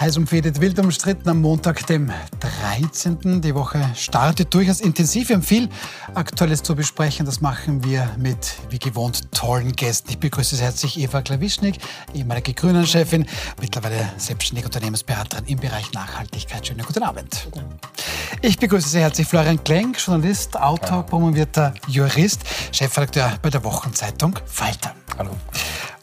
[0.00, 2.10] Heiß umfädet, wild umstritten am Montag, dem
[2.40, 3.42] 13.
[3.42, 5.28] Die Woche startet durchaus intensiv.
[5.28, 5.68] Wir haben viel
[6.14, 7.26] Aktuelles zu besprechen.
[7.26, 10.08] Das machen wir mit, wie gewohnt, tollen Gästen.
[10.12, 11.76] Ich begrüße sehr herzlich Eva Klawischnik,
[12.14, 13.26] ehemalige Grünen-Chefin,
[13.60, 16.66] mittlerweile selbstständige Unternehmensberaterin im Bereich Nachhaltigkeit.
[16.66, 17.48] Schönen guten Abend.
[18.40, 22.40] Ich begrüße sehr herzlich Florian Klenk, Journalist, Autor, promovierter Jurist,
[22.72, 24.94] Chefredakteur bei der Wochenzeitung Falter.
[25.18, 25.36] Hallo.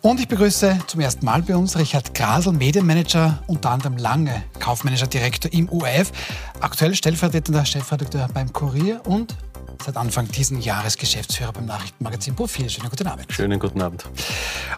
[0.02, 5.08] Und ich begrüße zum ersten Mal bei uns Richard Grasel, Medienmanager, unter anderem lange kaufmännischer
[5.08, 6.12] Direktor im URF,
[6.60, 9.36] aktuell stellvertretender Chefredakteur beim Kurier und
[9.84, 12.70] seit Anfang dieses Jahres Geschäftsführer beim Nachrichtenmagazin Profil.
[12.70, 13.32] Schönen guten Abend.
[13.32, 14.06] Schönen guten Abend.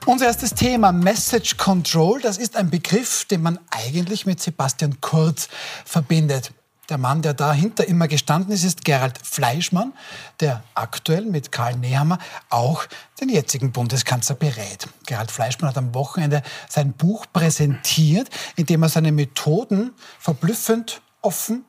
[0.05, 5.49] Unser erstes Thema, Message Control, das ist ein Begriff, den man eigentlich mit Sebastian Kurz
[5.86, 6.52] verbindet.
[6.89, 9.93] Der Mann, der dahinter immer gestanden ist, ist Gerald Fleischmann,
[10.39, 12.17] der aktuell mit Karl Nehammer
[12.49, 12.85] auch
[13.21, 14.88] den jetzigen Bundeskanzler berät.
[15.05, 21.63] Gerald Fleischmann hat am Wochenende sein Buch präsentiert, in dem er seine Methoden verblüffend offen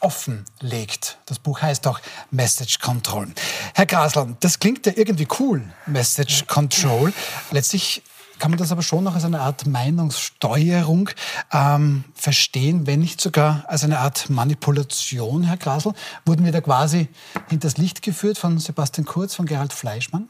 [0.00, 1.18] offenlegt.
[1.26, 2.00] Das Buch heißt auch
[2.32, 3.28] Message Control.
[3.74, 7.12] Herr Grasl, das klingt ja irgendwie cool, Message Control.
[7.52, 8.02] Letztlich
[8.42, 11.10] kann man das aber schon noch als eine Art Meinungssteuerung
[11.52, 15.92] ähm, verstehen, wenn nicht sogar als eine Art Manipulation, Herr Grasl.
[16.26, 17.08] Wurden wir da quasi
[17.48, 20.28] hinters Licht geführt von Sebastian Kurz, von Gerald Fleischmann?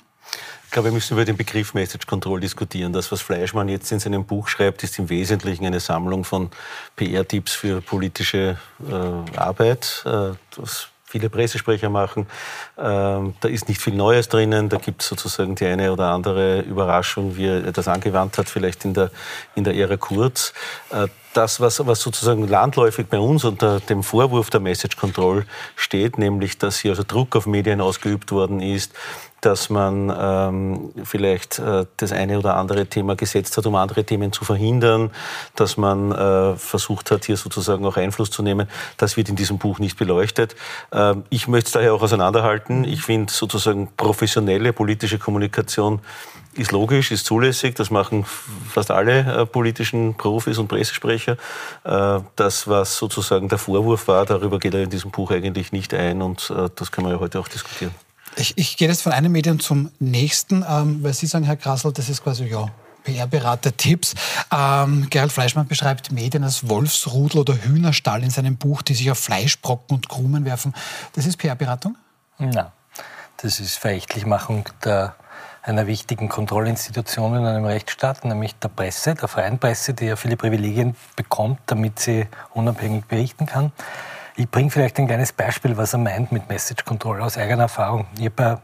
[0.67, 2.93] Ich glaube, wir müssen über den Begriff Message Control diskutieren.
[2.93, 6.51] Das, was Fleischmann jetzt in seinem Buch schreibt, ist im Wesentlichen eine Sammlung von
[6.97, 10.03] PR-Tipps für politische äh, Arbeit.
[10.05, 12.27] Äh, das viele Pressesprecher machen.
[12.79, 14.71] Ähm, da ist nicht viel Neues drinnen.
[14.71, 18.87] Da gibt es sozusagen die eine oder andere Überraschung, wie er das angewandt hat, vielleicht
[18.87, 19.11] in der,
[19.55, 20.55] in der Ära Kurz.
[20.91, 25.45] Äh, das, was, was sozusagen landläufig bei uns unter dem Vorwurf der Message Control
[25.77, 28.93] steht, nämlich, dass hier also Druck auf Medien ausgeübt worden ist,
[29.43, 34.33] dass man ähm, vielleicht äh, das eine oder andere Thema gesetzt hat, um andere Themen
[34.33, 35.11] zu verhindern,
[35.57, 38.69] dass man äh, versucht hat, hier sozusagen auch Einfluss zu nehmen.
[38.97, 40.55] Das wird in diesem Buch nicht beleuchtet.
[40.93, 42.85] Ähm, ich möchte es daher auch auseinanderhalten.
[42.85, 46.01] Ich finde sozusagen professionelle politische Kommunikation
[46.55, 47.75] ist logisch, ist zulässig.
[47.75, 48.25] Das machen
[48.69, 51.37] fast alle äh, politischen Profis und Pressesprecher.
[51.83, 55.93] Äh, das, was sozusagen der Vorwurf war, darüber geht er in diesem Buch eigentlich nicht
[55.95, 57.93] ein und äh, das können wir ja heute auch diskutieren.
[58.37, 61.93] Ich, ich gehe jetzt von einem Medium zum nächsten, ähm, weil Sie sagen, Herr Grassel,
[61.93, 62.67] das ist quasi, ja,
[63.05, 64.15] PR-Berater-Tipps.
[64.53, 69.19] Ähm, Gerald Fleischmann beschreibt Medien als Wolfsrudel oder Hühnerstall in seinem Buch, die sich auf
[69.19, 70.75] Fleischbrocken und Krumen werfen.
[71.15, 71.97] Das ist PR-Beratung?
[72.39, 72.69] Nein,
[73.39, 75.15] das ist Verächtlichmachung der,
[75.63, 80.37] einer wichtigen Kontrollinstitution in einem Rechtsstaat, nämlich der Presse, der freien Presse, die ja viele
[80.37, 83.73] Privilegien bekommt, damit sie unabhängig berichten kann.
[84.35, 88.07] Ich bringe vielleicht ein kleines Beispiel, was er meint mit Message Control aus eigener Erfahrung.
[88.19, 88.63] Ich habe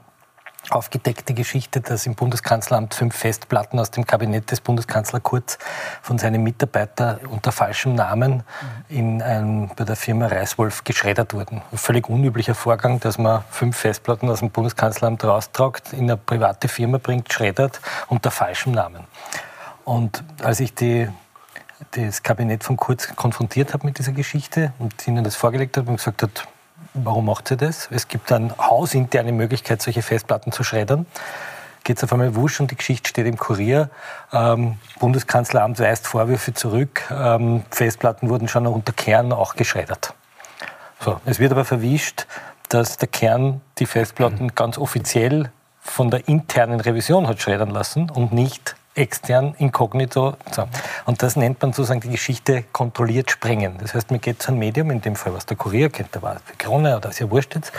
[0.70, 5.58] aufgedeckte Geschichte, dass im Bundeskanzleramt fünf Festplatten aus dem Kabinett des Bundeskanzler Kurz
[6.00, 8.42] von seinem Mitarbeiter unter falschem Namen
[8.88, 11.62] in einem, bei der Firma Reiswolf geschreddert wurden.
[11.70, 16.68] Ein völlig unüblicher Vorgang, dass man fünf Festplatten aus dem Bundeskanzleramt raustragt, in eine private
[16.68, 19.04] Firma bringt, schreddert unter falschem Namen.
[19.84, 21.08] Und als ich die
[21.92, 25.96] das Kabinett von Kurz konfrontiert habe mit dieser Geschichte und ihnen das vorgelegt habe und
[25.96, 26.48] gesagt hat,
[26.94, 27.88] warum macht sie das?
[27.90, 31.06] Es gibt eine hausinterne Möglichkeit, solche Festplatten zu schreddern.
[31.84, 33.90] Geht es auf einmal wusch und die Geschichte steht im Kurier.
[34.32, 37.02] Ähm, Bundeskanzleramt weist Vorwürfe zurück.
[37.10, 40.14] Ähm, Festplatten wurden schon unter Kern auch geschreddert.
[41.00, 42.26] So, es wird aber verwischt,
[42.68, 45.50] dass der Kern die Festplatten ganz offiziell
[45.80, 50.36] von der internen Revision hat schreddern lassen und nicht extern, inkognito.
[50.50, 50.66] So.
[51.06, 53.76] Und das nennt man sozusagen die Geschichte kontrolliert sprengen.
[53.78, 56.22] Das heißt, man geht zu einem Medium, in dem Fall was der Kurier kennt, da
[56.22, 57.72] war die Krone oder ist ja wurscht jetzt,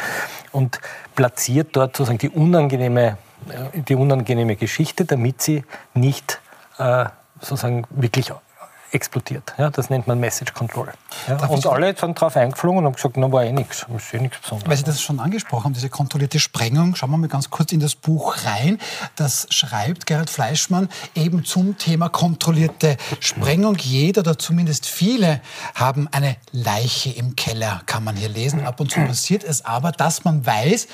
[0.51, 0.79] und
[1.15, 3.17] platziert dort sozusagen die unangenehme,
[3.49, 5.63] äh, die unangenehme Geschichte, damit sie
[5.93, 6.39] nicht
[6.77, 7.05] äh,
[7.41, 8.31] sozusagen wirklich
[8.91, 9.53] explodiert.
[9.57, 10.91] Ja, das nennt man Message Control.
[11.27, 14.19] Ja, und alle sind darauf eingeflogen und haben gesagt, na war eh nichts, ist eh
[14.19, 14.69] nichts Besonderes.
[14.69, 17.79] Weil Sie das schon angesprochen haben, diese kontrollierte Sprengung, schauen wir mal ganz kurz in
[17.79, 18.79] das Buch rein.
[19.15, 23.77] Das schreibt Gerhard Fleischmann eben zum Thema kontrollierte Sprengung.
[23.77, 25.41] Jeder oder zumindest viele
[25.75, 28.65] haben eine Leiche im Keller, kann man hier lesen.
[28.65, 30.87] Ab und zu passiert es aber, dass man weiß,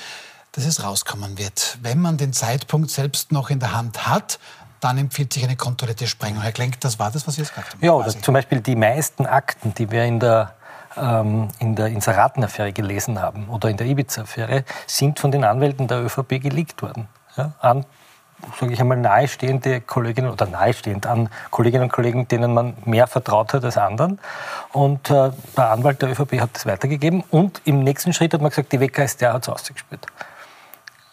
[0.52, 1.78] dass es rauskommen wird.
[1.82, 4.38] Wenn man den Zeitpunkt selbst noch in der Hand hat,
[4.86, 6.42] dann empfiehlt sich eine kontrollierte Sprengung.
[6.42, 7.84] Herr Klenk, das war das, was Sie jetzt gesagt haben?
[7.84, 10.52] Ja, oder zum Beispiel die meisten Akten, die wir in der
[10.96, 16.02] ähm, in der Inseratenaffäre gelesen haben oder in der Ibiza-Affäre, sind von den Anwälten der
[16.02, 17.08] ÖVP geleakt worden.
[17.36, 17.84] Ja, an,
[18.58, 23.52] sage ich einmal, nahestehende Kolleginnen oder nahestehend an Kolleginnen und Kollegen, denen man mehr vertraut
[23.52, 24.18] hat als anderen.
[24.72, 27.24] Und äh, der Anwalt der ÖVP hat das weitergegeben.
[27.30, 30.06] Und im nächsten Schritt hat man gesagt, die WKStR hat es ausgespielt.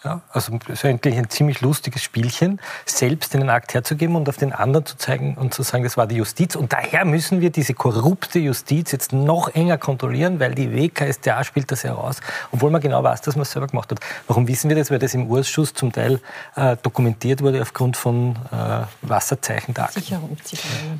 [0.04, 4.52] Ja, also ist eigentlich ein ziemlich lustiges Spielchen, selbst den Akt herzugeben und auf den
[4.52, 6.58] anderen zu zeigen und zu sagen, das war die Justiz.
[6.58, 11.72] Und daher müssen wir diese korrupte Justiz jetzt noch enger kontrollieren, weil die WKStA spielt
[11.72, 12.18] das heraus,
[12.52, 14.02] obwohl man genau weiß, dass man es selber gemacht hat.
[14.28, 14.92] Warum wissen wir das?
[14.92, 16.20] Weil das im Urschuss zum Teil
[16.58, 20.02] äh, dokumentiert wurde aufgrund von äh, Wasserzeichen der Akten.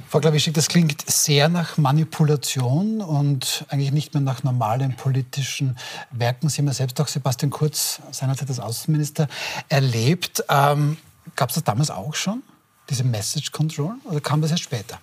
[0.08, 5.78] Frau Klawischik, das klingt sehr nach Manipulation und eigentlich nicht mehr nach normalen politischen
[6.12, 6.48] Werken.
[6.48, 9.28] Sie haben ja selbst auch Sebastian Kurz seinerzeit als Außenminister Außenminister
[9.70, 10.44] erlebt.
[10.50, 10.98] Ähm,
[11.36, 12.44] Gab es das damals auch schon,
[12.90, 15.00] diese Message Control, oder kam das erst später?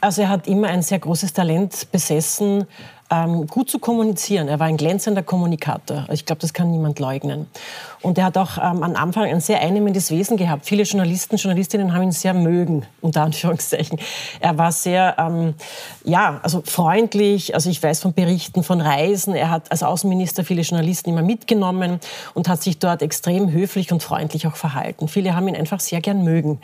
[0.00, 2.66] Also er hat immer ein sehr großes Talent besessen,
[3.10, 4.48] ähm, gut zu kommunizieren.
[4.48, 6.06] Er war ein glänzender Kommunikator.
[6.10, 7.48] Ich glaube, das kann niemand leugnen.
[8.06, 10.64] Und er hat auch ähm, am Anfang ein sehr einnehmendes Wesen gehabt.
[10.64, 13.98] Viele Journalisten, Journalistinnen haben ihn sehr mögen, unter Anführungszeichen.
[14.38, 15.54] Er war sehr, ähm,
[16.04, 17.56] ja, also freundlich.
[17.56, 19.34] Also ich weiß von Berichten von Reisen.
[19.34, 21.98] Er hat als Außenminister viele Journalisten immer mitgenommen
[22.34, 25.08] und hat sich dort extrem höflich und freundlich auch verhalten.
[25.08, 26.60] Viele haben ihn einfach sehr gern mögen.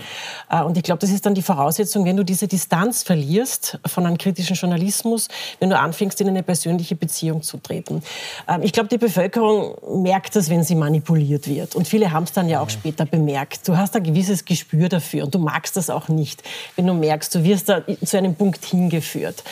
[0.49, 4.07] Äh, und ich glaube, das ist dann die Voraussetzung, wenn du diese Distanz verlierst von
[4.07, 5.27] einem kritischen Journalismus,
[5.59, 8.01] wenn du anfängst, in eine persönliche Beziehung zu treten.
[8.49, 9.75] Ähm, ich glaube, die Bevölkerung
[10.05, 11.75] merkt das, wenn sie manipuliert wird.
[11.75, 13.67] Und viele haben es dann ja auch später bemerkt.
[13.69, 16.43] Du hast ein gewisses Gespür dafür und du magst das auch nicht,
[16.77, 19.43] wenn du merkst, du wirst da zu einem Punkt hingeführt.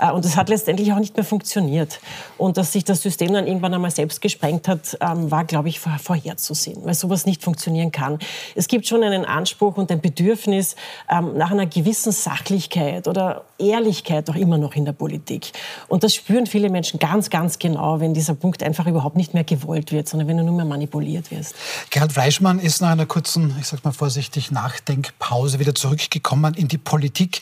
[0.00, 2.00] Äh, und das hat letztendlich auch nicht mehr funktioniert.
[2.38, 5.80] Und dass sich das System dann irgendwann einmal selbst gesprengt hat, ähm, war, glaube ich,
[5.80, 8.18] vorherzusehen, weil sowas nicht funktionieren kann.
[8.54, 10.76] Es gibt schon einen Anspruch und ein Bedürfnis
[11.10, 15.52] ähm, nach einer gewissen Sachlichkeit oder Ehrlichkeit auch immer noch in der Politik.
[15.88, 19.44] Und das spüren viele Menschen ganz, ganz genau, wenn dieser Punkt einfach überhaupt nicht mehr
[19.44, 21.54] gewollt wird, sondern wenn du nur mehr manipuliert wirst.
[21.90, 26.78] Gerhard Fleischmann ist nach einer kurzen, ich sag mal vorsichtig, Nachdenkpause wieder zurückgekommen in die
[26.78, 27.40] Politik.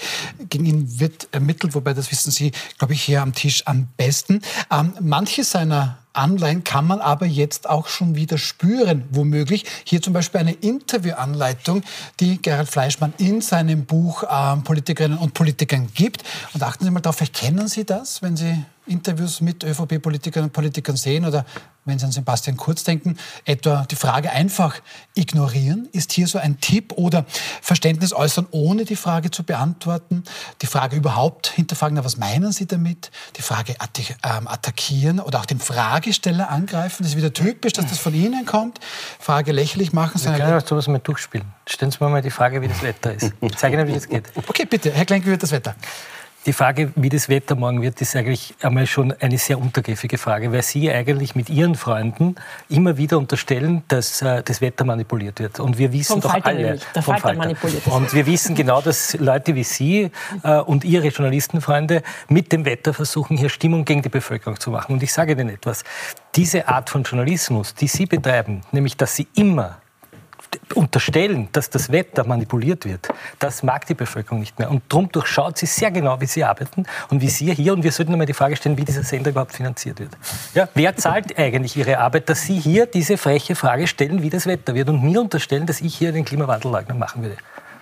[0.50, 4.41] Gegen ihn wird ermittelt, wobei das wissen Sie, glaube ich, hier am Tisch am besten.
[4.71, 9.65] Ähm, manche seiner Anleihen kann man aber jetzt auch schon wieder spüren, womöglich.
[9.85, 11.82] Hier zum Beispiel eine Interviewanleitung,
[12.21, 16.23] die Gerhard Fleischmann in seinem Buch äh, Politikerinnen und Politikern gibt.
[16.53, 20.52] Und achten Sie mal darauf, vielleicht kennen Sie das, wenn Sie Interviews mit ÖVP-Politikerinnen und
[20.52, 21.44] Politikern sehen oder
[21.84, 24.81] wenn Sie an Sebastian Kurz denken, etwa die Frage einfach
[25.14, 27.26] ignorieren, ist hier so ein Tipp oder
[27.60, 30.25] Verständnis äußern, ohne die Frage zu beantworten,
[30.62, 33.76] die Frage überhaupt hinterfragen, na, was meinen Sie damit, die Frage
[34.22, 38.46] ähm, attackieren oder auch den Fragesteller angreifen, das ist wieder typisch, dass das von Ihnen
[38.46, 38.80] kommt,
[39.19, 40.22] Frage lächerlich machen.
[40.22, 41.46] Wir können auch sowas mal durchspielen.
[41.66, 43.32] Stellen Sie mir mal die Frage, wie das Wetter ist.
[43.40, 44.25] Ich zeige Ihnen, wie es geht.
[44.34, 45.75] Okay, bitte, Herr Klenk, wie wird das Wetter?
[46.46, 50.52] Die Frage, wie das Wetter morgen wird, ist eigentlich einmal schon eine sehr untergriffige Frage,
[50.52, 52.35] weil Sie eigentlich mit Ihren Freunden
[52.69, 55.58] immer wieder unterstellen, dass äh, das Wetter manipuliert wird.
[55.58, 56.85] Und wir wissen vom doch Falter alle, nämlich.
[56.94, 57.87] der vom Falter, manipuliert.
[57.87, 60.11] Und wir wissen genau, dass Leute wie Sie
[60.43, 64.93] äh, und Ihre Journalistenfreunde mit dem Wetter versuchen, hier Stimmung gegen die Bevölkerung zu machen.
[64.93, 65.82] Und ich sage Ihnen etwas:
[66.35, 69.79] Diese Art von Journalismus, die Sie betreiben, nämlich dass Sie immer
[70.76, 74.71] unterstellen, dass das Wetter manipuliert wird, das mag die Bevölkerung nicht mehr.
[74.71, 77.73] Und darum durchschaut sie sehr genau, wie sie arbeiten und wie Sie hier.
[77.73, 80.11] Und wir sollten einmal die Frage stellen, wie dieser Sender überhaupt finanziert wird.
[80.55, 84.47] Ja, wer zahlt eigentlich Ihre Arbeit, dass Sie hier diese freche Frage stellen, wie das
[84.47, 87.37] Wetter wird und mir unterstellen, dass ich hier den Klimawandelleugner machen würde?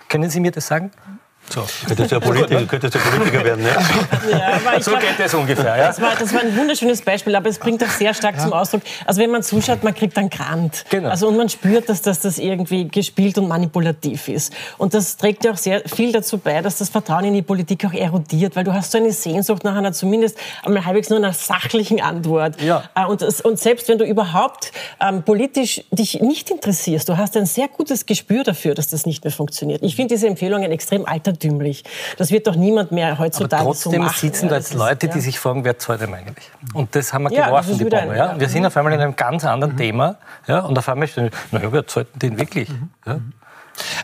[0.09, 0.91] Können Sie mir das sagen?
[1.49, 1.61] So.
[1.87, 3.69] Könntest du ja Politiker, könntest du Politiker werden, ne?
[4.31, 5.77] Ja, so geht das ungefähr.
[5.77, 5.87] Ja?
[5.87, 8.43] Das, war, das war ein wunderschönes Beispiel, aber es bringt auch sehr stark ja.
[8.43, 8.81] zum Ausdruck.
[9.05, 10.85] Also wenn man zuschaut, man kriegt einen Grant.
[10.89, 11.09] Genau.
[11.09, 14.53] Also und man spürt, dass das, das irgendwie gespielt und manipulativ ist.
[14.77, 17.85] Und das trägt ja auch sehr viel dazu bei, dass das Vertrauen in die Politik
[17.85, 21.33] auch erodiert, weil du hast so eine Sehnsucht nach einer zumindest einmal halbwegs nur einer
[21.33, 22.59] sachlichen Antwort.
[22.61, 22.89] Ja.
[22.95, 27.45] Äh, und, und selbst wenn du überhaupt ähm, politisch dich nicht interessierst, du hast ein
[27.45, 29.83] sehr gutes Gespür dafür, dass das nicht mehr funktioniert.
[29.83, 31.83] Ich finde diese Empfehlungen extrem alter altertümlich.
[32.17, 34.19] Das wird doch niemand mehr heutzutage Aber trotzdem so machen.
[34.19, 36.49] sitzen da jetzt Leute, die sich fragen, wer zahlt denn eigentlich?
[36.73, 38.15] Und das haben wir ja, geworfen, die Bombe.
[38.15, 38.39] Ja?
[38.39, 39.77] Wir sind auf einmal in einem ganz anderen mhm.
[39.77, 40.15] Thema.
[40.47, 40.59] Ja?
[40.59, 42.69] Und auf einmal stehen naja, wer zahlt den wirklich?
[42.69, 42.89] Mhm.
[43.05, 43.19] Ja?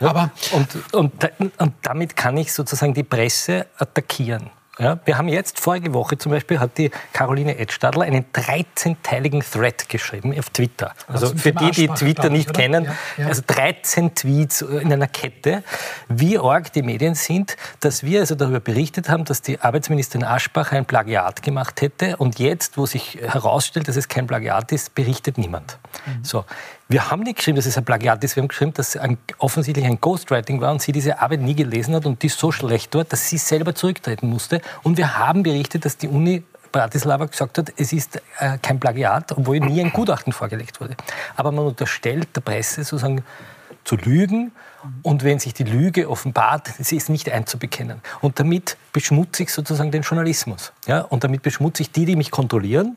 [0.00, 0.08] Ja?
[0.08, 1.12] Aber und, und,
[1.58, 4.50] und damit kann ich sozusagen die Presse attackieren.
[4.80, 9.88] Ja, wir haben jetzt, vorige Woche zum Beispiel, hat die Caroline Edstadler einen 13-teiligen Thread
[9.88, 10.94] geschrieben auf Twitter.
[11.06, 13.26] Also, also für die, die Twitter nicht ich, kennen, ja, ja.
[13.26, 15.62] also 13 Tweets in einer Kette,
[16.08, 20.72] wie arg die Medien sind, dass wir also darüber berichtet haben, dass die Arbeitsministerin Aschbach
[20.72, 25.36] ein Plagiat gemacht hätte und jetzt, wo sich herausstellt, dass es kein Plagiat ist, berichtet
[25.36, 25.78] niemand.
[26.06, 26.24] Mhm.
[26.24, 26.44] So.
[26.90, 28.34] Wir haben nicht geschrieben, dass es ein Plagiat ist.
[28.34, 31.54] Wir haben geschrieben, dass es ein, offensichtlich ein Ghostwriting war und sie diese Arbeit nie
[31.54, 34.60] gelesen hat und die so schlecht war, dass sie selber zurücktreten musste.
[34.82, 36.42] Und wir haben berichtet, dass die Uni
[36.72, 40.96] Bratislava gesagt hat, es ist äh, kein Plagiat, obwohl nie ein Gutachten vorgelegt wurde.
[41.36, 43.22] Aber man unterstellt der Presse sozusagen
[43.84, 44.50] zu lügen
[45.02, 48.00] und wenn sich die Lüge offenbart, sie ist nicht einzubekennen.
[48.20, 50.72] Und damit beschmutze ich sozusagen den Journalismus.
[50.88, 51.02] Ja?
[51.02, 52.96] Und damit beschmutze ich die, die mich kontrollieren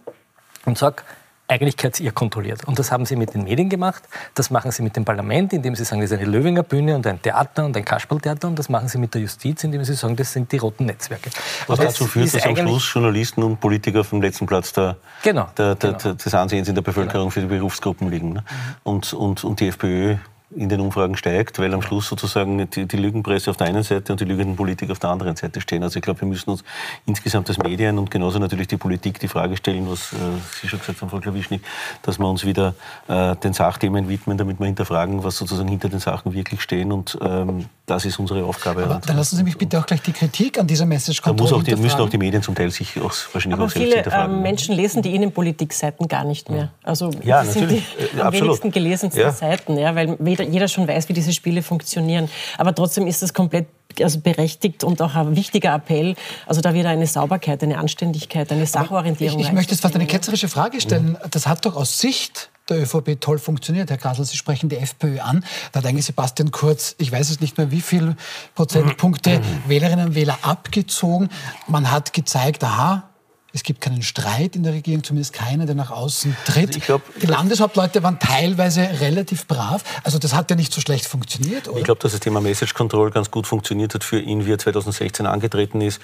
[0.65, 1.03] und sage,
[1.47, 2.63] eigentlich gehört ihr kontrolliert.
[2.65, 5.75] Und das haben sie mit den Medien gemacht, das machen sie mit dem Parlament, indem
[5.75, 8.69] sie sagen, das ist eine Löwinger Bühne und ein Theater und ein Kasperltheater und das
[8.69, 11.29] machen sie mit der Justiz, indem sie sagen, das sind die roten Netzwerke.
[11.67, 14.97] Was und dazu führt, dass am Schluss Journalisten und Politiker auf dem letzten Platz der,
[15.21, 16.13] genau, der, der, genau.
[16.13, 17.29] des Ansehens in der Bevölkerung genau.
[17.29, 18.33] für die Berufsgruppen liegen.
[18.33, 18.43] Ne?
[18.83, 20.15] Und, und, und die FPÖ
[20.55, 24.13] in den Umfragen steigt, weil am Schluss sozusagen die, die, Lügenpresse auf der einen Seite
[24.13, 25.83] und die lügenden Politiker auf der anderen Seite stehen.
[25.83, 26.63] Also ich glaube, wir müssen uns
[27.05, 30.15] insgesamt als Medien und genauso natürlich die Politik die Frage stellen, was äh,
[30.61, 31.61] Sie schon gesagt haben, Frau Klawischnik,
[32.01, 32.75] dass wir uns wieder
[33.07, 37.17] äh, den Sachthemen widmen, damit wir hinterfragen, was sozusagen hinter den Sachen wirklich stehen und
[37.21, 38.85] ähm, das ist unsere Aufgabe.
[38.85, 41.51] Aber dann lassen Sie mich bitte auch gleich die Kritik an dieser Message Da muss
[41.51, 44.23] auch die, müssen auch die Medien zum Teil sich auch wahrscheinlich Aber auch selbst viele
[44.23, 46.71] ähm, Menschen lesen die Innenpolitik-Seiten gar nicht mehr.
[46.81, 47.81] Also ja, das sind die äh,
[48.13, 48.47] am absolut.
[48.47, 49.31] wenigsten gelesensten ja.
[49.31, 50.15] Seiten, ja, weil
[50.51, 52.29] jeder schon weiß, wie diese Spiele funktionieren.
[52.57, 53.67] Aber trotzdem ist das komplett
[54.01, 56.15] also berechtigt und auch ein wichtiger Appell.
[56.47, 59.39] Also da wieder eine Sauberkeit, eine Anständigkeit, eine Sachorientierung.
[59.39, 61.17] Ich, ich möchte jetzt fast eine ketzerische Frage stellen.
[61.29, 63.89] Das hat doch aus Sicht der ÖVP toll funktioniert.
[63.89, 65.43] Herr Grasl, Sie sprechen die FPÖ an.
[65.71, 68.15] Da hat eigentlich Sebastian Kurz, ich weiß es nicht mehr, wie viele
[68.55, 71.29] Prozentpunkte Wählerinnen und Wähler abgezogen.
[71.67, 73.09] Man hat gezeigt, aha,
[73.55, 76.69] es gibt keinen Streit in der Regierung, zumindest keiner, der nach außen tritt.
[76.69, 79.83] Also glaub, die Landeshauptleute waren teilweise relativ brav.
[80.03, 81.67] Also das hat ja nicht so schlecht funktioniert.
[81.67, 81.77] Oder?
[81.77, 84.57] Ich glaube, dass das Thema Message Control ganz gut funktioniert hat für ihn, wie er
[84.57, 86.01] 2016 angetreten ist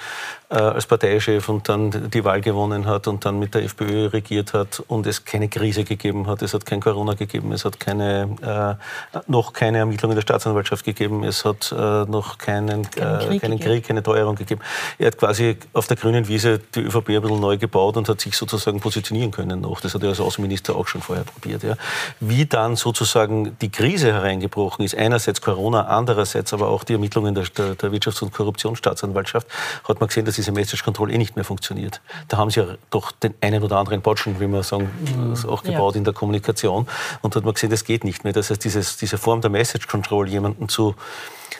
[0.50, 4.54] äh, als Parteichef und dann die Wahl gewonnen hat und dann mit der FPÖ regiert
[4.54, 6.44] hat und es keine Krise gegeben hat.
[6.44, 8.78] Es hat kein Corona gegeben, es hat keine,
[9.12, 13.60] äh, noch keine Ermittlungen der Staatsanwaltschaft gegeben, es hat äh, noch keinen, keinen, Krieg, keinen
[13.60, 14.62] Krieg, keine Teuerung gegeben.
[15.00, 18.22] Er hat quasi auf der grünen Wiese die ÖVP ein bisschen neu gebaut und hat
[18.22, 19.82] sich sozusagen positionieren können noch.
[19.82, 21.64] Das hat er als Außenminister auch schon vorher probiert.
[21.64, 21.76] Ja.
[22.20, 27.46] Wie dann sozusagen die Krise hereingebrochen ist, einerseits Corona, andererseits aber auch die Ermittlungen der,
[27.46, 29.48] der, der Wirtschafts- und Korruptionsstaatsanwaltschaft,
[29.88, 32.02] hat man gesehen, dass diese Message Control eh nicht mehr funktioniert.
[32.28, 35.50] Da haben sie ja doch den einen oder anderen Botschen, wie man sagen, mhm.
[35.50, 36.00] auch gebaut ja.
[36.00, 36.88] in der Kommunikation
[37.22, 38.34] und hat man gesehen, das geht nicht mehr.
[38.34, 40.96] Das heißt, dieses, diese Form der Message Control, jemanden zu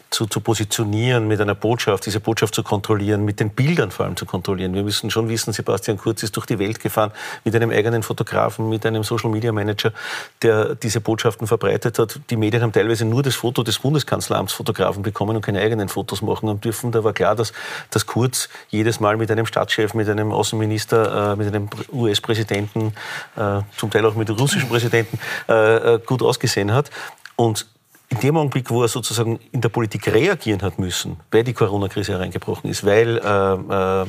[0.10, 4.16] zu, zu positionieren, mit einer Botschaft, diese Botschaft zu kontrollieren, mit den Bildern vor allem
[4.16, 4.74] zu kontrollieren.
[4.74, 7.12] Wir müssen schon wissen, Sebastian Kurz ist durch die Welt gefahren
[7.44, 9.94] mit einem eigenen Fotografen, mit einem Social Media Manager,
[10.42, 12.20] der diese Botschaften verbreitet hat.
[12.30, 16.22] Die Medien haben teilweise nur das Foto des Bundeskanzleramts Fotografen bekommen und keine eigenen Fotos
[16.22, 16.92] machen haben dürfen.
[16.92, 17.54] Da war klar, dass,
[17.92, 22.94] dass Kurz jedes Mal mit einem Stadtchef, mit einem Außenminister, äh, mit einem US-Präsidenten,
[23.36, 26.90] äh, zum Teil auch mit russischen Präsidenten äh, äh, gut ausgesehen hat.
[27.36, 27.68] Und
[28.10, 32.14] in dem Augenblick, wo er sozusagen in der Politik reagieren hat müssen, weil die Corona-Krise
[32.14, 34.06] hereingebrochen ist, weil äh, äh,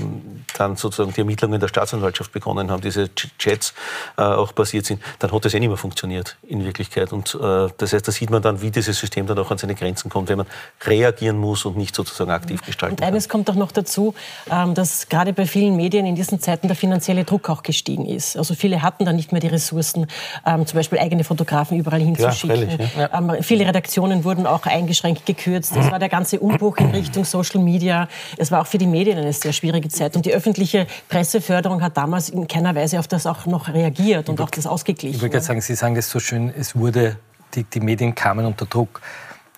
[0.57, 3.75] dann sozusagen die Ermittlungen der Staatsanwaltschaft begonnen haben, diese Chats
[4.17, 7.13] äh, auch passiert sind, dann hat das eh nicht mehr funktioniert in Wirklichkeit.
[7.13, 9.75] Und äh, das heißt, da sieht man dann, wie dieses System dann auch an seine
[9.75, 10.47] Grenzen kommt, wenn man
[10.83, 14.15] reagieren muss und nicht sozusagen aktiv gestalten und eines kommt doch noch dazu,
[14.51, 18.37] ähm, dass gerade bei vielen Medien in diesen Zeiten der finanzielle Druck auch gestiegen ist.
[18.37, 20.07] Also viele hatten dann nicht mehr die Ressourcen,
[20.47, 22.71] ähm, zum Beispiel eigene Fotografen überall hinzuschicken.
[22.71, 23.11] Ja, freilich, ja.
[23.13, 25.77] Ähm, viele Redaktionen Redaktionen wurden auch eingeschränkt gekürzt.
[25.77, 28.07] Es war der ganze Umbruch in Richtung Social Media.
[28.37, 30.15] Es war auch für die Medien eine sehr schwierige Zeit.
[30.15, 34.41] Und die öffentliche Presseförderung hat damals in keiner Weise auf das auch noch reagiert und
[34.41, 35.17] auch das ausgeglichen.
[35.17, 37.17] Ich würde gerade sagen, Sie sagen das so schön, es wurde,
[37.57, 39.01] die, die Medien kamen unter Druck.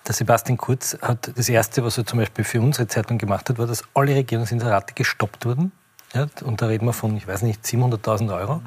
[0.07, 3.59] Der Sebastian Kurz hat das Erste, was er zum Beispiel für unsere Zeitung gemacht hat,
[3.59, 5.71] war, dass alle Regierungsinserate gestoppt wurden.
[6.15, 8.61] Ja, und da reden wir von, ich weiß nicht, 700.000 Euro.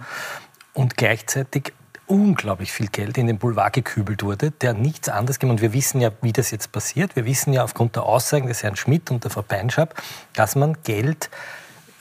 [0.75, 1.73] Und gleichzeitig
[2.07, 6.01] unglaublich viel Geld in den Boulevard gekübelt wurde, der nichts anderes gemacht Und wir wissen
[6.01, 7.17] ja, wie das jetzt passiert.
[7.17, 9.95] Wir wissen ja aufgrund der Aussagen des Herrn Schmidt und der Frau Peinschab,
[10.35, 11.31] dass man Geld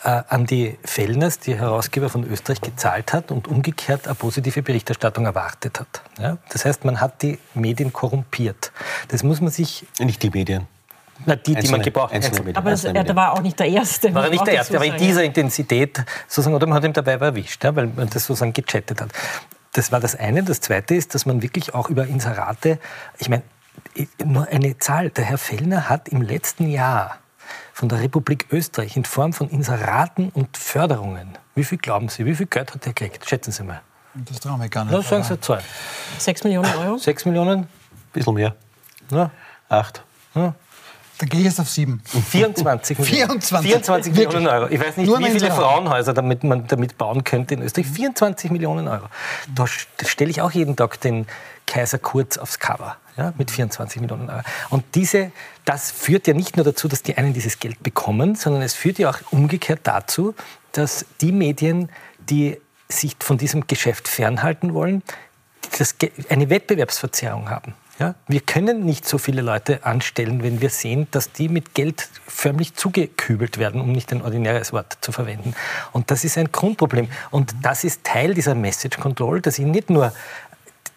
[0.04, 5.26] äh, an die Fellners, die Herausgeber von Österreich, gezahlt hat und umgekehrt eine positive Berichterstattung
[5.26, 6.02] erwartet hat.
[6.20, 6.38] Ja?
[6.50, 8.72] Das heißt, man hat die Medien korrumpiert.
[9.08, 9.86] Das muss man sich...
[10.00, 10.68] Nicht die Medien.
[11.26, 12.58] Na, die, einzelne, die man gebraucht hat.
[12.58, 14.14] Aber das, er war auch nicht der Erste.
[14.14, 17.14] War er nicht der Erste, aber in dieser Intensität, sozusagen, oder man hat ihn dabei
[17.14, 19.10] erwischt, ja, weil man das sozusagen gechattet hat.
[19.75, 20.41] Das war das eine.
[20.41, 22.79] Das zweite ist, dass man wirklich auch über Inserate,
[23.17, 23.44] ich meine,
[24.24, 25.10] nur eine Zahl.
[25.10, 27.17] Der Herr Fellner hat im letzten Jahr
[27.74, 32.36] von der Republik Österreich in Form von Inseraten und Förderungen, wie viel glauben Sie, wie
[32.36, 33.27] viel Geld hat er gekriegt?
[33.27, 33.82] Schätzen Sie mal.
[34.13, 34.94] Das trauen wir gar nicht.
[34.94, 35.60] Ja, sagen Sie zwei.
[36.20, 36.98] Sechs Millionen Euro?
[36.98, 37.60] Sechs Millionen?
[37.63, 37.67] Ein
[38.13, 38.55] bisschen mehr.
[39.12, 39.29] Ja.
[39.67, 40.05] Acht.
[40.36, 40.55] Ja.
[41.17, 42.01] Dann gehe ich jetzt auf sieben.
[42.05, 43.41] 24 Millionen.
[43.41, 44.67] 24, 24 Millionen Euro.
[44.69, 47.88] Ich weiß nicht, Nur wie viele Frauenhäuser damit man damit bauen könnte in Österreich.
[47.88, 49.05] 24 Millionen Euro.
[49.53, 51.25] Da stelle ich auch jeden Tag den
[51.65, 52.98] Kaiser Kurz aufs Cover.
[53.17, 54.41] Ja, mit 24 Millionen Euro.
[54.69, 55.31] Und diese,
[55.63, 59.00] das führt ja nicht nur dazu, dass die einen dieses Geld bekommen, sondern es führt
[59.00, 60.36] ja auch umgekehrt dazu,
[60.74, 61.89] dass die Medien,
[62.29, 62.57] die
[62.89, 65.01] sich von diesem Geschäft fernhalten wollen,
[65.77, 65.95] das,
[66.29, 67.74] eine Wettbewerbsverzerrung haben.
[67.98, 72.10] Ja, wir können nicht so viele Leute anstellen, wenn wir sehen, dass die mit Geld
[72.28, 75.56] förmlich zugekübelt werden, um nicht ein ordinäres Wort zu verwenden.
[75.94, 77.08] Und das ist ein Grundproblem.
[77.32, 80.12] Und das ist Teil dieser Message Control, dass ich nicht nur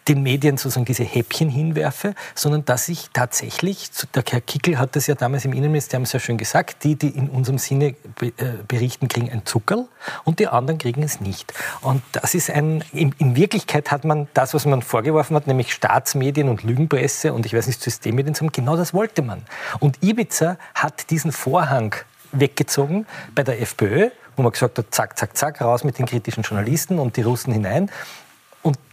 [0.07, 5.07] den Medien sozusagen diese Häppchen hinwerfe, sondern dass ich tatsächlich, der Herr Kickel hat das
[5.07, 8.33] ja damals im Innenministerium sehr schön gesagt, die, die in unserem Sinne äh,
[8.67, 9.87] berichten, kriegen ein Zuckerl
[10.23, 11.53] und die anderen kriegen es nicht.
[11.81, 15.73] Und das ist ein, in, in Wirklichkeit hat man das, was man vorgeworfen hat, nämlich
[15.73, 19.43] Staatsmedien und Lügenpresse und ich weiß nicht, Systemmedien, genau das wollte man.
[19.79, 21.95] Und Ibiza hat diesen Vorhang
[22.31, 26.43] weggezogen bei der FPÖ, wo man gesagt hat, zack, zack, zack, raus mit den kritischen
[26.43, 27.91] Journalisten und die Russen hinein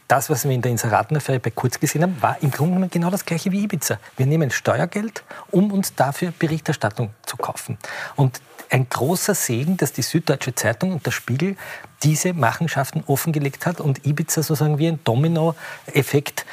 [0.09, 3.11] das, was wir in der Inseratenaffäre bei Kurz gesehen haben, war im Grunde genommen genau
[3.11, 3.99] das gleiche wie Ibiza.
[4.17, 7.79] Wir nehmen Steuergeld, um uns dafür Berichterstattung zu kaufen.
[8.15, 11.57] Und ein großer Segen, dass die Süddeutsche Zeitung und der Spiegel
[12.03, 16.47] diese Machenschaften offengelegt hat und Ibiza sozusagen wie ein Domino-Effekt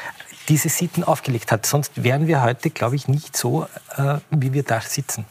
[0.50, 1.66] diese Sitten aufgelegt hat.
[1.66, 3.68] Sonst wären wir heute, glaube ich, nicht so,
[3.98, 5.26] äh, wie wir da sitzen.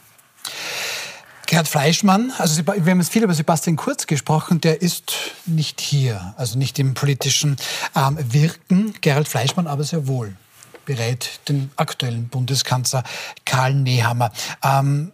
[1.45, 5.13] Gerhard Fleischmann, also wir haben jetzt viel über Sebastian Kurz gesprochen, der ist
[5.45, 7.57] nicht hier, also nicht im politischen
[7.95, 8.93] ähm, Wirken.
[9.01, 10.35] Gerhard Fleischmann aber sehr wohl
[10.85, 13.03] berät den aktuellen Bundeskanzler
[13.45, 14.31] Karl Nehammer.
[14.63, 15.11] Ähm,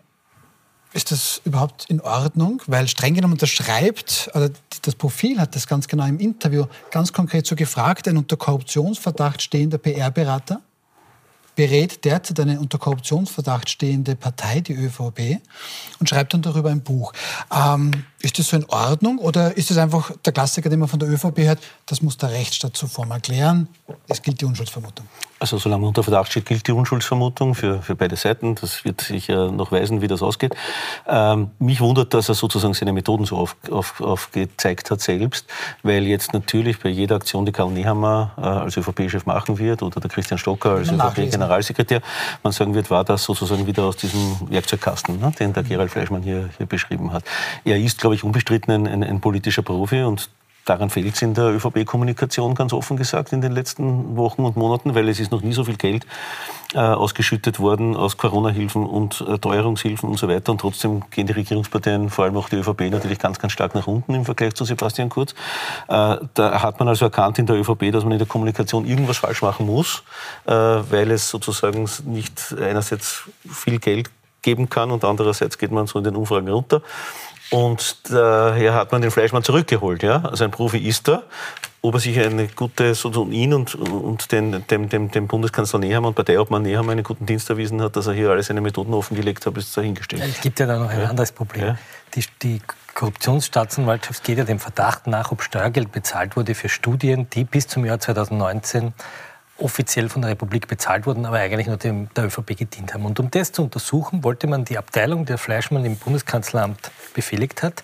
[0.91, 2.61] ist das überhaupt in Ordnung?
[2.65, 4.49] Weil streng genommen unterschreibt, oder
[4.81, 9.41] das Profil hat das ganz genau im Interview ganz konkret so gefragt, ein unter Korruptionsverdacht
[9.41, 10.61] stehender PR-Berater
[11.59, 15.41] berät derzeit eine unter Korruptionsverdacht stehende Partei, die ÖVP,
[15.99, 17.11] und schreibt dann darüber ein Buch.
[17.53, 20.99] Ähm, ist das so in Ordnung oder ist es einfach der Klassiker, den man von
[20.99, 23.67] der ÖVP hört, das muss der Rechtsstaat zuvor mal klären,
[24.07, 25.05] es gilt die Unschuldsvermutung?
[25.39, 28.55] Also solange unter Verdacht steht, gilt die Unschuldsvermutung für, für beide Seiten.
[28.55, 30.55] Das wird sich äh, noch weisen, wie das ausgeht.
[31.07, 35.45] Ähm, mich wundert, dass er sozusagen seine Methoden so aufgezeigt auf, auf hat selbst,
[35.81, 40.01] weil jetzt natürlich bei jeder Aktion, die Karl Nehammer äh, als ÖVP-Chef machen wird oder
[40.01, 42.01] der Christian Stocker als ÖVP-Generalsekretär,
[42.43, 46.21] man sagen wird, war das sozusagen wieder aus diesem Werkzeugkasten, ne, den der Gerald Fleischmann
[46.21, 47.23] hier, hier beschrieben hat.
[47.63, 50.29] Er ist, glaube ich, unbestritten ein, ein, ein politischer Profi und
[50.69, 54.93] Daran fehlt es in der ÖVP-Kommunikation ganz offen gesagt in den letzten Wochen und Monaten,
[54.93, 56.05] weil es ist noch nie so viel Geld
[56.75, 60.51] äh, ausgeschüttet worden aus Corona-Hilfen und äh, Teuerungshilfen und so weiter.
[60.51, 63.87] Und trotzdem gehen die Regierungsparteien, vor allem auch die ÖVP, natürlich ganz, ganz stark nach
[63.87, 65.31] unten im Vergleich zu Sebastian Kurz.
[65.87, 69.17] Äh, da hat man also erkannt in der ÖVP, dass man in der Kommunikation irgendwas
[69.17, 70.03] falsch machen muss,
[70.45, 75.97] äh, weil es sozusagen nicht einerseits viel Geld geben kann und andererseits geht man so
[75.97, 76.81] in den Umfragen runter.
[77.51, 80.03] Und daher hat man den Fleischmann zurückgeholt.
[80.03, 80.23] Ja?
[80.23, 81.23] Also ein Profi ist er.
[81.81, 86.09] Ob er sich eine gute, sozusagen ihn und, und den, dem, dem, dem Bundeskanzler Nehammer
[86.09, 89.45] und Parteiobmann Nehammer einen guten Dienst erwiesen hat, dass er hier alle seine Methoden offengelegt
[89.45, 90.21] hat, ist dahingestellt.
[90.21, 91.07] Es gibt ja da noch ein ja.
[91.07, 91.65] anderes Problem.
[91.65, 91.77] Ja.
[92.15, 92.61] Die, die
[92.95, 97.85] Korruptionsstaatsanwaltschaft geht ja dem Verdacht nach, ob Steuergeld bezahlt wurde für Studien, die bis zum
[97.85, 98.93] Jahr 2019
[99.59, 103.05] offiziell von der Republik bezahlt wurden, aber eigentlich nur dem, der ÖVP gedient haben.
[103.05, 107.83] Und um das zu untersuchen, wollte man die Abteilung, der Fleischmann im Bundeskanzleramt befehligt hat,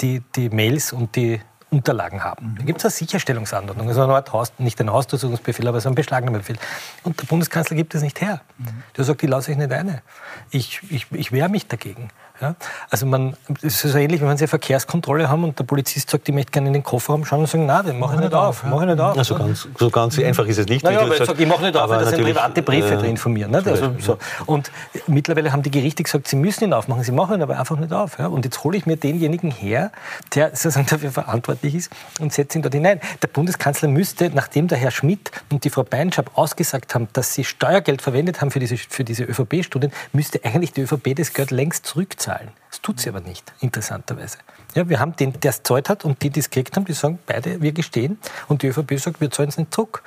[0.00, 1.40] die, die Mails und die
[1.72, 2.54] Unterlagen haben.
[2.58, 5.94] Da gibt es eine Sicherstellungsanordnung, also eine Art Haus, nicht ein Hausdurchsuchungsbefehl, aber so ein
[5.94, 6.58] Beschlagnahmebefehl.
[7.02, 8.42] Und der Bundeskanzler gibt es nicht her.
[8.58, 8.82] Mhm.
[8.94, 10.02] Der sagt, die lasse ich nicht eine.
[10.50, 12.10] Ich, ich, ich wehre mich dagegen.
[12.42, 12.56] Ja?
[12.90, 16.28] Also man, es ist so ähnlich, wenn Sie eine Verkehrskontrolle haben und der Polizist sagt,
[16.28, 18.64] ich möchte gerne in den Kofferraum schauen und sagen, nein, den mache ich nicht auf.
[18.64, 19.16] Mach ich nicht auf.
[19.16, 20.84] Also ganz, so ganz einfach ist es nicht.
[20.84, 23.32] Naja, aber ich, ich mache nicht auf, weil da sind private Briefe äh, drin von
[23.32, 23.46] mir.
[23.46, 23.66] Nicht?
[23.66, 24.18] Also, so.
[24.46, 24.70] Und
[25.06, 27.92] mittlerweile haben die Gerichte gesagt, sie müssen ihn aufmachen, sie machen ihn aber einfach nicht
[27.92, 28.18] auf.
[28.18, 28.26] Ja?
[28.26, 29.92] Und jetzt hole ich mir denjenigen her,
[30.34, 33.00] der sozusagen dafür verantwortlich ist und setze ihn dort hinein.
[33.22, 37.44] Der Bundeskanzler müsste, nachdem der Herr Schmidt und die Frau Beinschab ausgesagt haben, dass sie
[37.44, 41.86] Steuergeld verwendet haben für diese, für diese ÖVP-Studien, müsste eigentlich die ÖVP das Geld längst
[41.86, 42.31] zurückzahlen.
[42.70, 44.38] Das tut sie aber nicht, interessanterweise.
[44.74, 46.92] Ja, wir haben den, der es zahlt hat und die, die es gekriegt haben, die
[46.92, 48.18] sagen beide, wir gestehen.
[48.48, 50.02] Und die ÖVP sagt, wir zahlen es nicht zurück.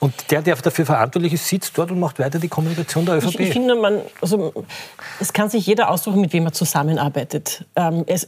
[0.00, 3.34] Und der, der dafür verantwortlich ist, sitzt dort und macht weiter die Kommunikation der ÖVP.
[3.34, 4.52] Ich, ich finde, man, also,
[5.20, 7.66] es kann sich jeder aussuchen, mit wem er zusammenarbeitet.
[7.76, 8.26] Ähm, es,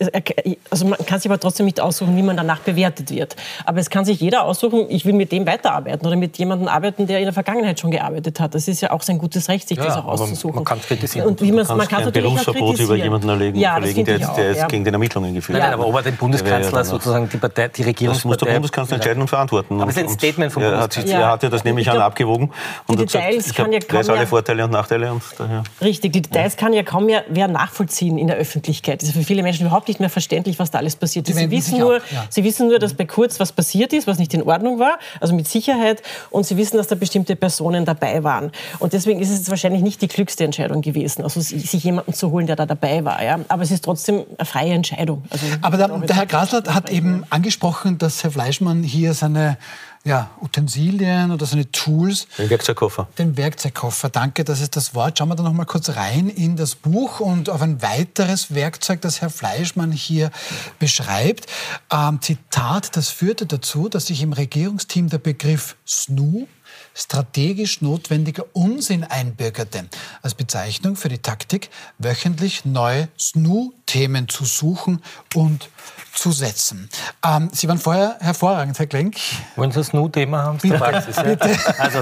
[0.68, 3.37] also man kann sich aber trotzdem nicht aussuchen, wie man danach bewertet wird.
[3.64, 7.06] Aber es kann sich jeder aussuchen, ich will mit dem weiterarbeiten oder mit jemandem arbeiten,
[7.06, 8.54] der in der Vergangenheit schon gearbeitet hat.
[8.54, 10.56] Das ist ja auch sein gutes Recht, sich ja, das auch auszusuchen.
[10.56, 11.26] Man kann es kritisieren.
[11.26, 14.48] Und wie man, man kann ein Berufsverbot über jemanden erlegen, ja, verlegen, der, jetzt, der
[14.48, 14.66] jetzt ja.
[14.66, 15.70] gegen den Ermittlungen geführt hat.
[15.70, 18.28] Nein, aber ob er den Bundeskanzler sozusagen die Partei, die Regierungspartei...
[18.28, 19.80] Das muss der Bundeskanzler entscheiden und verantworten.
[19.80, 21.18] Aber es ist ein Statement vom Bundeskanzler.
[21.18, 22.51] Er hat ja das nämlich an abgewogen.
[22.87, 25.12] Und die Details gesagt, kann ja kaum alle Vorteile und Nachteile.
[25.12, 25.62] Und daher.
[25.81, 26.61] Richtig, die Details ja.
[26.61, 29.03] kann ja kaum mehr wer nachvollziehen in der Öffentlichkeit.
[29.03, 31.37] Es ist für viele Menschen überhaupt nicht mehr verständlich, was da alles passiert ist.
[31.37, 32.25] Sie wissen, nur, ja.
[32.29, 35.35] sie wissen nur, dass bei Kurz was passiert ist, was nicht in Ordnung war, also
[35.35, 36.03] mit Sicherheit.
[36.31, 38.53] Und sie wissen, dass da bestimmte Personen dabei waren.
[38.79, 42.46] Und deswegen ist es wahrscheinlich nicht die klügste Entscheidung gewesen, also sich jemanden zu holen,
[42.46, 43.22] der da dabei war.
[43.22, 43.38] Ja?
[43.48, 45.22] Aber es ist trotzdem eine freie Entscheidung.
[45.31, 49.57] Also, Aber der, der Herr Grasler hat eben angesprochen, dass Herr Fleischmann hier seine
[50.04, 52.26] ja, Utensilien oder seine Tools.
[52.36, 53.08] Den Werkzeugkoffer.
[53.18, 55.18] Den Werkzeugkoffer, danke, das ist das Wort.
[55.18, 59.00] Schauen wir da noch mal kurz rein in das Buch und auf ein weiteres Werkzeug,
[59.00, 60.30] das Herr Fleischmann hier
[60.78, 61.46] beschreibt.
[61.92, 66.46] Ähm, Zitat, das führte dazu, dass sich im Regierungsteam der Begriff SNU
[66.94, 69.88] strategisch notwendiger Unsinn einbürgerte,
[70.22, 75.02] als Bezeichnung für die Taktik, wöchentlich neue SNU-Themen zu suchen
[75.35, 75.70] und
[76.12, 76.88] zu setzen.
[77.24, 79.16] Ähm, Sie waren vorher hervorragend, Herr Klenk.
[79.57, 80.59] Wollen Sie ein SNU-Thema haben?
[80.59, 80.78] Bitte.
[80.78, 81.22] Praxis, ja?
[81.22, 81.57] Bitte.
[81.78, 82.00] Also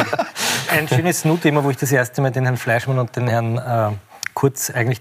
[0.70, 3.96] ein schönes SNU-Thema, wo ich das erste Mal den Herrn Fleischmann und den Herrn äh,
[4.34, 5.00] Kurz eigentlich,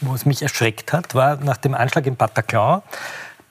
[0.00, 2.82] wo es mich erschreckt hat, war nach dem Anschlag in Bataclan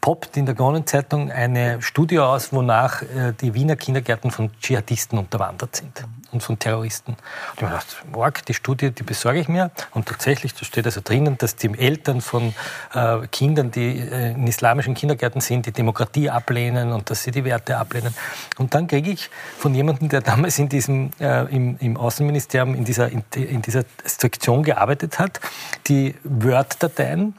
[0.07, 5.75] poppt in der Kronenzeitung eine Studie aus, wonach äh, die Wiener Kindergärten von Dschihadisten unterwandert
[5.75, 7.11] sind und von Terroristen.
[7.11, 7.17] Und
[7.57, 9.69] ich habe gedacht, morg, die Studie, die besorge ich mir.
[9.93, 12.53] Und tatsächlich, da steht also drinnen, dass die Eltern von
[12.93, 17.43] äh, Kindern, die äh, in islamischen Kindergärten sind, die Demokratie ablehnen und dass sie die
[17.43, 18.15] Werte ablehnen.
[18.57, 22.85] Und dann kriege ich von jemandem, der damals in diesem, äh, im, im, Außenministerium in
[22.85, 25.41] dieser, in, in dieser Sektion gearbeitet hat,
[25.89, 27.33] die Word-Dateien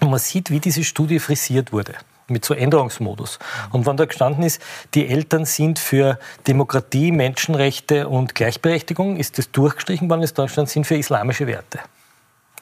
[0.00, 1.94] und man sieht, wie diese Studie frisiert wurde
[2.30, 3.38] mit so Änderungsmodus.
[3.70, 4.62] Und wenn da gestanden ist,
[4.94, 10.86] die Eltern sind für Demokratie, Menschenrechte und Gleichberechtigung, ist das durchgestrichen worden, ist Deutschland sind
[10.86, 11.80] für islamische Werte.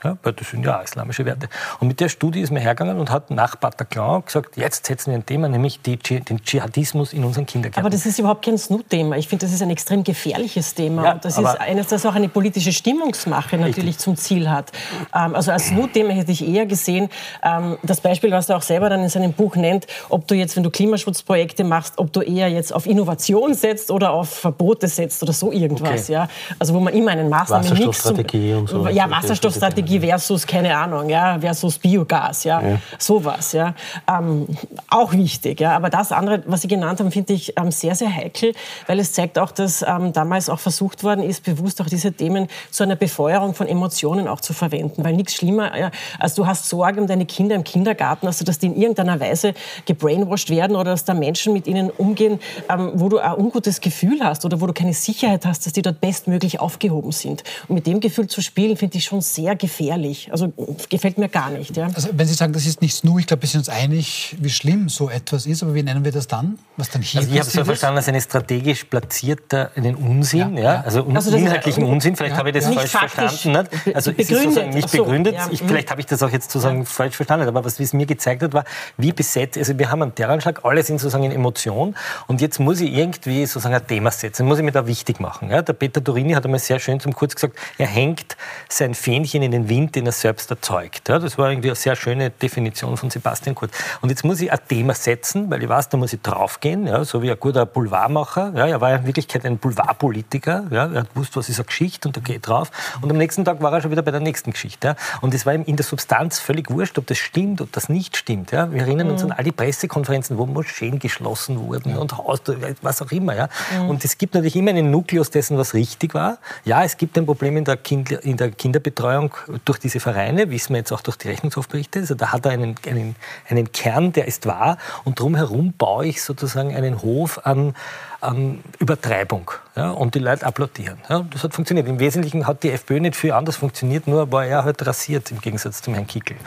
[0.04, 1.48] Ja, weil das sind ja islamische Werte.
[1.80, 5.18] Und mit der Studie ist man hergegangen und hat nach Bataclan gesagt, jetzt setzen wir
[5.18, 7.80] ein Thema, nämlich die, den Dschihadismus in unseren Kindergärten.
[7.80, 9.16] Aber das ist überhaupt kein Snoot-Thema.
[9.16, 11.04] Ich finde, das ist ein extrem gefährliches Thema.
[11.04, 13.98] Ja, und das ist eines, das auch eine politische Stimmungsmache natürlich richtig.
[13.98, 14.70] zum Ziel hat.
[15.12, 17.08] Ähm, also als Snoot-Thema hätte ich eher gesehen,
[17.42, 20.54] ähm, das Beispiel, was er auch selber dann in seinem Buch nennt, ob du jetzt,
[20.54, 25.24] wenn du Klimaschutzprojekte machst, ob du eher jetzt auf Innovation setzt oder auf Verbote setzt
[25.24, 26.04] oder so irgendwas.
[26.04, 26.12] Okay.
[26.12, 26.28] Ja?
[26.61, 27.88] Also wo man immer einen Maßnahmenmix...
[27.88, 28.87] Wasserstoffstrategie und so.
[28.88, 32.79] Ja, Wasserstoffstrategie Energie versus, keine Ahnung, ja, versus Biogas, ja, ja.
[32.98, 33.74] sowas, ja.
[34.09, 34.46] Ähm,
[34.88, 35.74] auch wichtig, ja.
[35.74, 38.53] Aber das andere, was Sie genannt haben, finde ich ähm, sehr, sehr heikel,
[38.87, 42.48] weil es zeigt auch, dass ähm, damals auch versucht worden ist, bewusst auch diese Themen
[42.70, 46.68] zu einer Befeuerung von Emotionen auch zu verwenden, weil nichts schlimmer, ja, als du hast
[46.68, 49.55] Sorge um deine Kinder im Kindergarten, also dass die in irgendeiner Weise
[49.87, 54.20] gebrainwashed werden oder dass da Menschen mit ihnen umgehen, ähm, wo du ein ungutes Gefühl
[54.22, 57.42] hast oder wo du keine Sicherheit hast, dass die dort bestmöglich aufgehoben sind.
[57.68, 60.29] Und mit dem Gefühl zu spielen, finde ich schon sehr gefährlich gefährlich.
[60.33, 60.53] Also
[60.88, 61.77] gefällt mir gar nicht.
[61.77, 61.88] Ja.
[61.95, 64.51] Also wenn Sie sagen, das ist nicht SNU, ich glaube, wir sind uns einig, wie
[64.51, 65.62] schlimm so etwas ist.
[65.62, 66.59] Aber wie nennen wir das dann?
[66.77, 70.57] Was dann hier also ich habe es so verstanden als eine strategisch platzierte, einen Unsinn,
[70.57, 70.81] ja, ja.
[70.83, 72.17] also, also inhaltlichen ist, Unsinn.
[72.17, 73.69] Vielleicht habe ich das falsch verstanden.
[73.85, 73.97] Nicht?
[73.97, 75.37] Also es ist sozusagen nicht so, begründet.
[75.51, 77.49] Ich, vielleicht habe ich das auch jetzt sozusagen falsch verstanden.
[77.49, 78.64] Aber was es mir gezeigt hat, war,
[78.97, 79.57] wie besetzt.
[79.59, 81.95] Also wir haben einen Terroranschlag, alle sind sozusagen in Emotion.
[82.27, 85.51] Und jetzt muss ich irgendwie sozusagen ein Thema setzen, muss ich mir da wichtig machen.
[85.51, 88.37] Ja, der Peter Dorini hat einmal sehr schön zum Kurz gesagt, er hängt
[88.69, 91.09] sein Fähnchen in den Wind, den er selbst erzeugt.
[91.09, 93.72] Ja, das war irgendwie eine sehr schöne Definition von Sebastian Kurz.
[94.00, 97.04] Und jetzt muss ich ein Thema setzen, weil ich weiß, da muss ich draufgehen, ja,
[97.04, 98.52] so wie ein guter Boulevardmacher.
[98.54, 100.66] Ja, er war in Wirklichkeit ein Boulevardpolitiker.
[100.70, 102.70] Ja, er hat gewusst, was ist eine Geschichte und da geht drauf.
[103.00, 104.88] Und am nächsten Tag war er schon wieder bei der nächsten Geschichte.
[104.88, 104.96] Ja.
[105.20, 108.16] Und es war ihm in der Substanz völlig wurscht, ob das stimmt, ob das nicht
[108.16, 108.52] stimmt.
[108.52, 108.70] Ja.
[108.72, 109.33] Wir erinnern uns mhm.
[109.33, 112.40] an all die Pressekonferenzen, wo Moscheen geschlossen wurden und Haus,
[112.83, 113.37] was auch immer.
[113.37, 113.48] Ja.
[113.72, 113.90] Mhm.
[113.90, 116.38] Und es gibt natürlich immer einen Nukleus dessen, was richtig war.
[116.64, 120.75] Ja, es gibt ein Problem in der, kind, in der Kinderbetreuung durch diese Vereine, wissen
[120.75, 122.01] wir jetzt auch durch die Rechnungshofberichte.
[122.01, 123.16] Also da hat er einen, einen,
[123.49, 124.79] einen Kern, der ist wahr.
[125.05, 127.75] Und drumherum baue ich sozusagen einen Hof an,
[128.21, 129.51] an Übertreibung.
[129.77, 130.99] Ja, und die Leute applaudieren.
[131.09, 131.87] Ja, das hat funktioniert.
[131.87, 135.40] Im Wesentlichen hat die FPÖ nicht viel anders funktioniert, nur war er halt rasiert im
[135.40, 136.37] Gegensatz zum Herrn Kickel.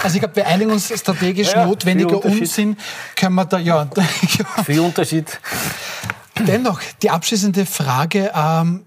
[0.00, 2.76] Also ich glaube, bei einigung strategisch ja, notwendiger Unsinn
[3.16, 3.88] können wir da, ja.
[4.64, 5.40] Viel Unterschied.
[6.46, 8.84] Dennoch, die abschließende Frage, ähm,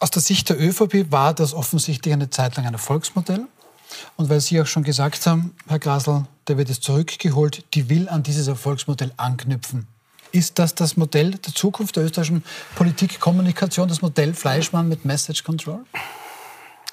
[0.00, 3.46] aus der Sicht der ÖVP war das offensichtlich eine Zeit lang ein Erfolgsmodell.
[4.16, 8.08] Und weil Sie auch schon gesagt haben, Herr Grasl, der wird es zurückgeholt, die will
[8.08, 9.86] an dieses Erfolgsmodell anknüpfen.
[10.32, 12.44] Ist das das Modell der Zukunft der österreichischen
[12.76, 15.80] Politikkommunikation, das Modell Fleischmann mit Message Control?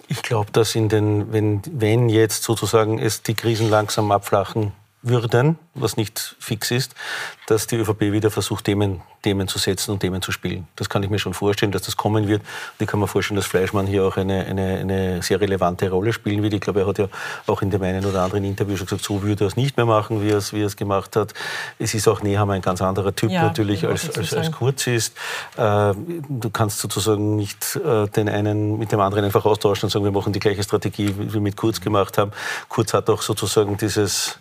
[0.08, 4.72] Ich glaube, dass in den, wenn, wenn jetzt sozusagen es die Krisen langsam abflachen
[5.10, 6.96] würden, was nicht fix ist,
[7.48, 10.68] dass die ÖVP wieder versucht, Themen, Themen zu setzen und Themen zu spielen.
[10.76, 12.42] Das kann ich mir schon vorstellen, dass das kommen wird.
[12.42, 16.14] Und ich kann mir vorstellen, dass Fleischmann hier auch eine, eine, eine sehr relevante Rolle
[16.14, 16.54] spielen wird.
[16.54, 17.08] Ich glaube, er hat ja
[17.46, 19.86] auch in dem einen oder anderen Interview schon gesagt, so würde er es nicht mehr
[19.86, 21.34] machen, wie er es, wie er es gemacht hat.
[21.80, 25.16] Es ist auch Nehammer ein ganz anderer Typ ja, natürlich, als, als, als Kurz ist.
[25.56, 25.94] Äh,
[26.30, 30.12] du kannst sozusagen nicht äh, den einen mit dem anderen einfach austauschen und sagen, wir
[30.12, 32.32] machen die gleiche Strategie, wie wir mit Kurz gemacht haben.
[32.70, 34.40] Kurz hat auch sozusagen dieses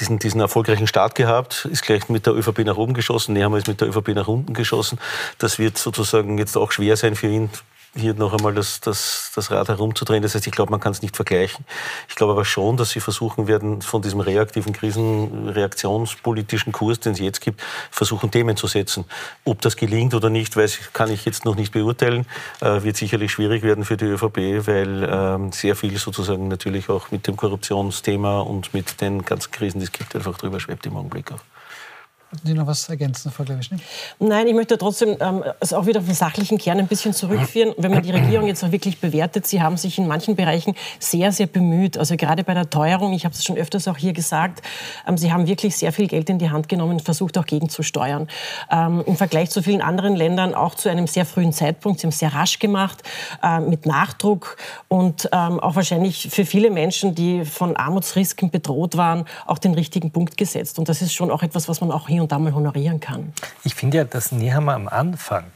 [0.00, 3.68] diesen, diesen erfolgreichen Start gehabt, ist gleich mit der ÖVP nach oben geschossen, Nehammer ist
[3.68, 4.98] mit der ÖVP nach unten geschossen.
[5.38, 7.50] Das wird sozusagen jetzt auch schwer sein für ihn,
[7.94, 10.22] hier noch einmal das, das, das Rad herumzudrehen.
[10.22, 11.64] Das heißt, ich glaube, man kann es nicht vergleichen.
[12.08, 17.18] Ich glaube aber schon, dass sie versuchen werden, von diesem reaktiven Krisenreaktionspolitischen Kurs, den es
[17.18, 19.04] jetzt gibt, versuchen, Themen zu setzen.
[19.44, 22.26] Ob das gelingt oder nicht, weiß, kann ich jetzt noch nicht beurteilen.
[22.60, 27.10] Äh, wird sicherlich schwierig werden für die ÖVP, weil äh, sehr viel sozusagen natürlich auch
[27.10, 30.96] mit dem Korruptionsthema und mit den ganzen Krisen, die es gibt, einfach drüber schwebt im
[30.96, 31.40] Augenblick auch.
[32.44, 33.78] Sie noch was ergänzen, Frau Glawischny?
[34.18, 37.72] Nein, ich möchte trotzdem ähm, also auch wieder auf den sachlichen Kern ein bisschen zurückführen.
[37.78, 41.32] Wenn man die Regierung jetzt auch wirklich bewertet, sie haben sich in manchen Bereichen sehr,
[41.32, 41.96] sehr bemüht.
[41.96, 44.60] Also gerade bei der Teuerung, ich habe es schon öfters auch hier gesagt,
[45.06, 48.28] ähm, sie haben wirklich sehr viel Geld in die Hand genommen und versucht auch gegenzusteuern.
[48.70, 52.00] Ähm, Im Vergleich zu vielen anderen Ländern auch zu einem sehr frühen Zeitpunkt.
[52.00, 53.02] Sie haben es sehr rasch gemacht,
[53.42, 59.24] äh, mit Nachdruck und ähm, auch wahrscheinlich für viele Menschen, die von Armutsrisken bedroht waren,
[59.46, 60.78] auch den richtigen Punkt gesetzt.
[60.78, 62.98] Und das ist schon auch etwas, was man auch hier hier und da mal honorieren
[62.98, 63.32] kann.
[63.62, 65.52] Ich finde ja, dass Nehammer am Anfang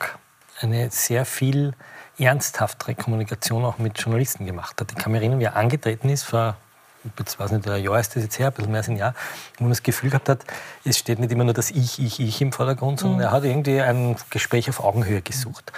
[0.60, 1.74] eine sehr viel
[2.18, 4.92] ernsthaftere Kommunikation auch mit Journalisten gemacht hat.
[4.92, 6.56] Ich kann mich erinnern, wie er angetreten ist vor
[7.18, 9.14] jetzt weiß nicht, ein Jahr ist das jetzt her, ein bisschen mehr als ein Jahr,
[9.58, 10.44] wo man das Gefühl gehabt hat,
[10.84, 13.24] es steht nicht immer nur das Ich, Ich, Ich im Vordergrund, sondern mhm.
[13.24, 15.72] er hat irgendwie ein Gespräch auf Augenhöhe gesucht.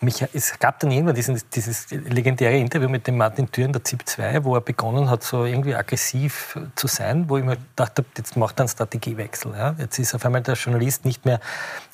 [0.00, 3.82] Mich, es gab dann irgendwann diesen, dieses legendäre Interview mit dem Martin Thür in der
[3.82, 7.98] ZIP 2, wo er begonnen hat, so irgendwie aggressiv zu sein, wo ich mir gedacht
[7.98, 9.52] habe, jetzt macht er einen Strategiewechsel.
[9.56, 9.74] Ja?
[9.76, 11.40] Jetzt ist auf einmal der Journalist nicht mehr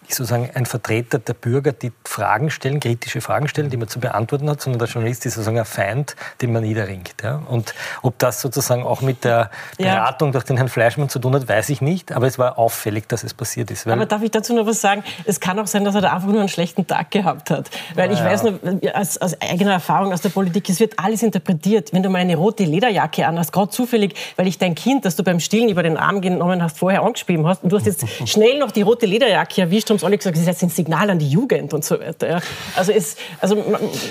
[0.09, 4.51] sozusagen ein Vertreter der Bürger, die Fragen stellen, kritische Fragen stellen, die man zu beantworten
[4.51, 7.15] hat, sondern der Journalist ist sozusagen ein Feind, den man niederringt.
[7.23, 7.43] Ja?
[7.49, 10.33] Und ob das sozusagen auch mit der Beratung ja.
[10.33, 13.25] durch den Herrn Fleischmann zu tun hat, weiß ich nicht, aber es war auffällig, dass
[13.25, 13.87] es passiert ist.
[13.87, 15.03] aber darf ich dazu noch was sagen?
[15.25, 17.71] Es kann auch sein, dass er da einfach nur einen schlechten Tag gehabt hat.
[17.95, 18.59] Weil ja, ich weiß nur,
[18.95, 21.93] aus, aus, eigener Erfahrung aus der Politik, es wird alles interpretiert.
[21.93, 25.17] Wenn du mal eine rote Lederjacke an hast, gerade zufällig, weil ich dein Kind, das
[25.17, 28.05] du beim Stillen über den Arm genommen hast, vorher angeschrieben hast, und du hast jetzt
[28.29, 31.19] schnell noch die rote Lederjacke erwischt haben alle gesagt, das ist jetzt ein Signal an
[31.19, 32.29] die Jugend und so weiter.
[32.29, 32.41] Ja.
[32.77, 33.57] Also es, also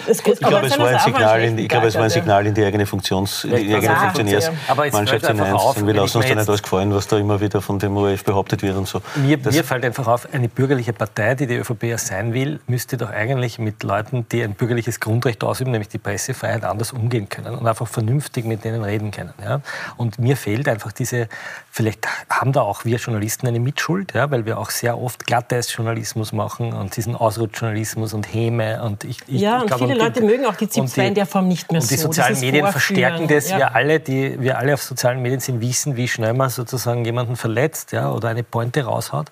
[0.07, 2.53] es, ich glaube, es war ein Signal in, ich glaube, es war ein Signal in
[2.53, 5.53] die eigene Funktions, in die eigene Funktionärsmannschaft hinein.
[5.87, 8.63] Wir lassen uns da nicht alles gefallen, was da immer wieder von dem ORF behauptet
[8.63, 9.01] wird und so.
[9.15, 12.97] Mir, mir fällt einfach auf, eine bürgerliche Partei, die die ÖVP ja sein will, müsste
[12.97, 17.55] doch eigentlich mit Leuten, die ein bürgerliches Grundrecht ausüben, nämlich die Pressefreiheit, anders umgehen können
[17.55, 19.33] und einfach vernünftig mit denen reden können.
[19.43, 19.61] Ja.
[19.97, 21.27] Und mir fehlt einfach diese,
[21.71, 25.93] vielleicht haben da auch wir Journalisten eine Mitschuld, ja, weil wir auch sehr oft Glatteis-Journalismus
[25.93, 28.83] Journalismus machen und diesen Ausrutschjournalismus und Häme.
[28.83, 31.15] Und ich, ich, ja, und glaub, viele und, Leute mögen auch die ZIP 2 in
[31.15, 31.93] der Form nicht mehr und so.
[31.93, 33.49] Und die sozialen Medien verstärken das.
[33.49, 33.57] Ja.
[33.57, 37.35] Wir, alle, die, wir alle auf sozialen Medien sind, wissen, wie schnell man sozusagen jemanden
[37.35, 39.29] verletzt ja, oder eine Pointe raushaut.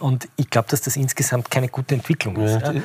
[0.00, 2.60] Und ich glaube, dass das insgesamt keine gute Entwicklung ist.
[2.60, 2.72] Ja.
[2.72, 2.80] Ja.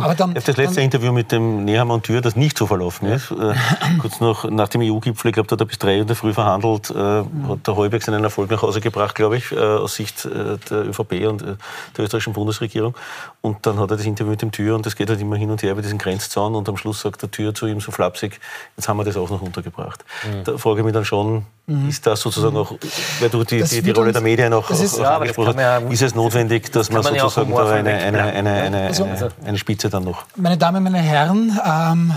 [0.00, 3.08] Aber dann, habe das letzte Interview mit dem Nehammer und Tür, das nicht so verlaufen
[3.08, 3.30] ist.
[3.30, 3.54] Äh,
[3.98, 6.16] kurz noch nach dem EU-Gipfel, ich glaube, da hat er bis drei Uhr in der
[6.16, 9.94] Früh verhandelt, äh, hat der Heuberg seinen Erfolg nach Hause gebracht, glaube ich, äh, aus
[9.94, 11.56] Sicht der ÖVP und der
[11.98, 12.94] österreichischen Bundesregierung.
[13.42, 15.50] Und dann hat er das Interview mit dem Tür und das geht halt immer hin
[15.50, 18.40] und her über diesen Grenzzaun und am Schluss sagt der Tür zu ihm so flapsig,
[18.76, 20.04] jetzt haben wir das auch noch untergebracht.
[20.24, 20.44] Mhm.
[20.44, 21.88] Da frage ich mich dann schon, mhm.
[21.88, 22.74] ist das sozusagen auch,
[23.20, 25.78] weil du die, die, die Rolle der Medien auch, ist, auch ja, angesprochen hast, ja,
[25.78, 29.08] ist es notwendig, dass man sozusagen da eine, eine, eine, eine, also,
[29.44, 30.24] eine, Spitze dann noch...
[30.36, 32.12] Meine Damen, meine Herren, ähm,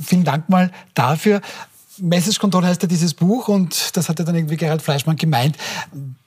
[0.00, 1.40] vielen Dank mal dafür.
[1.98, 5.56] Message Control heißt ja dieses Buch und das hat ja dann irgendwie Gerhard Fleischmann gemeint.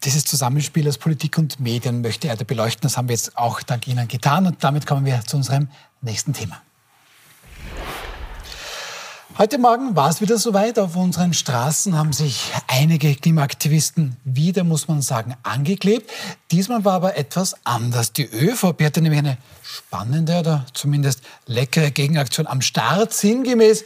[0.03, 2.81] Dieses Zusammenspiel aus Politik und Medien möchte er da beleuchten.
[2.83, 5.67] Das haben wir jetzt auch dank Ihnen getan und damit kommen wir zu unserem
[6.01, 6.61] nächsten Thema.
[9.39, 10.79] Heute Morgen war es wieder soweit.
[10.79, 16.09] Auf unseren Straßen haben sich einige Klimaaktivisten wieder, muss man sagen, angeklebt.
[16.49, 18.13] Diesmal war aber etwas anders.
[18.13, 23.13] Die ÖVP hatte nämlich eine spannende oder zumindest leckere Gegenaktion am Start.
[23.13, 23.85] Sinngemäß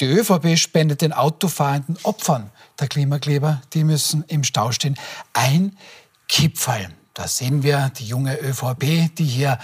[0.00, 4.98] die ÖVP spendet den autofahrenden Opfern der Klimakleber, die müssen im Stau stehen,
[5.32, 5.78] ein
[6.26, 6.88] Kipferl.
[7.18, 9.58] Da sehen wir die junge ÖVP, die hier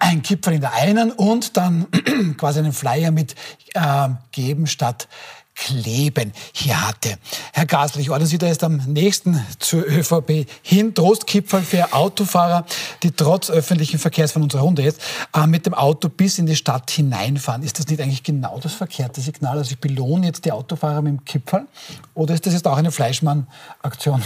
[0.00, 1.86] ein Kipferl in der einen und dann
[2.36, 3.36] quasi einen Flyer mit
[3.74, 5.06] äh, Geben statt
[5.54, 7.16] Kleben hier hatte.
[7.52, 10.96] Herr Gaslich, ordnen Sie da jetzt am nächsten zur ÖVP hin.
[10.96, 12.66] Trostkipferl für Autofahrer,
[13.04, 15.00] die trotz öffentlichen Verkehrs von unserer Runde jetzt
[15.32, 17.62] äh, mit dem Auto bis in die Stadt hineinfahren.
[17.62, 19.58] Ist das nicht eigentlich genau das verkehrte Signal?
[19.58, 21.68] Also ich belohne jetzt die Autofahrer mit dem Kipferl
[22.14, 24.24] oder ist das jetzt auch eine Fleischmann-Aktion?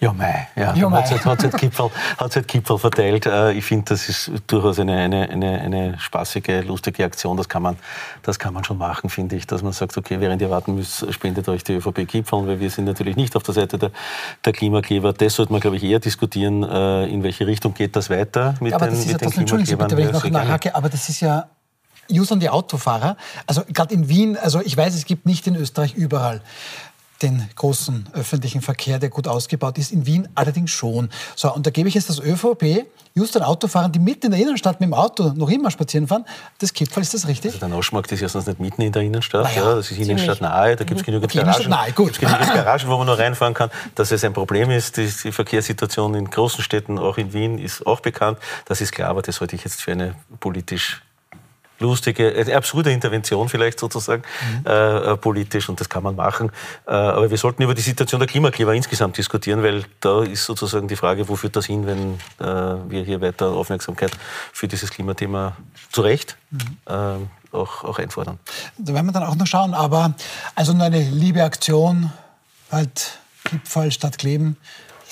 [0.00, 0.48] Ja, mei.
[0.56, 0.74] Ja.
[0.74, 1.02] ja mei.
[1.02, 3.26] Hat es halt, Kipferl, halt Kipferl verteilt.
[3.26, 7.36] Äh, ich finde, das ist durchaus eine, eine, eine, eine spaßige, lustige Aktion.
[7.36, 7.76] Das kann man,
[8.22, 9.46] das kann man schon machen, finde ich.
[9.46, 12.70] Dass man sagt, okay, während ihr warten müsst, spendet euch die ÖVP Kipferl, weil wir
[12.70, 13.90] sind natürlich nicht auf der Seite der,
[14.44, 15.12] der Klimakleber.
[15.12, 18.72] Das sollte man, glaube ich, eher diskutieren, äh, in welche Richtung geht das weiter mit
[18.72, 20.88] aber den, das ist mit ja, den Entschuldigen Sie bitte, wenn ich noch nachhake, aber
[20.88, 21.46] das ist ja
[22.10, 23.16] Just an die Autofahrer.
[23.46, 26.42] Also gerade in Wien, also ich weiß, es gibt nicht in Österreich überall
[27.22, 29.92] den großen öffentlichen Verkehr, der gut ausgebaut ist.
[29.92, 31.10] In Wien allerdings schon.
[31.36, 34.40] So, und da gebe ich jetzt das ÖVP just an Autofahrern, die mitten in der
[34.40, 36.24] Innenstadt mit dem Auto noch immer spazieren fahren.
[36.58, 37.52] Das Kipferl, ist das richtig?
[37.52, 39.54] Also der Naschmarkt ist ja sonst nicht mitten in der Innenstadt.
[39.54, 42.18] Ja, ja, das ist Innenstadt nahe, da gibt es genügend, okay, Garagen, nahe, gut.
[42.18, 43.70] genügend Garagen, wo man noch reinfahren kann.
[43.94, 47.86] Dass es ein Problem ist, die, die Verkehrssituation in großen Städten, auch in Wien, ist
[47.86, 48.38] auch bekannt.
[48.66, 51.02] Das ist klar, aber das halte ich jetzt für eine politisch
[51.80, 54.22] lustige, eine absurde Intervention vielleicht sozusagen
[54.62, 54.66] mhm.
[54.66, 56.50] äh, politisch und das kann man machen.
[56.86, 60.88] Äh, aber wir sollten über die Situation der Klimakleber insgesamt diskutieren, weil da ist sozusagen
[60.88, 64.12] die Frage, wo führt das hin, wenn äh, wir hier weiter Aufmerksamkeit
[64.52, 65.56] für dieses Klimathema
[65.90, 66.60] zu Recht mhm.
[66.86, 67.16] Äh,
[67.52, 68.38] auch, auch einfordern.
[68.78, 70.14] Da werden wir dann auch noch schauen, aber
[70.54, 72.12] also nur eine liebe Aktion,
[72.70, 74.56] halt Gipfel statt Kleben.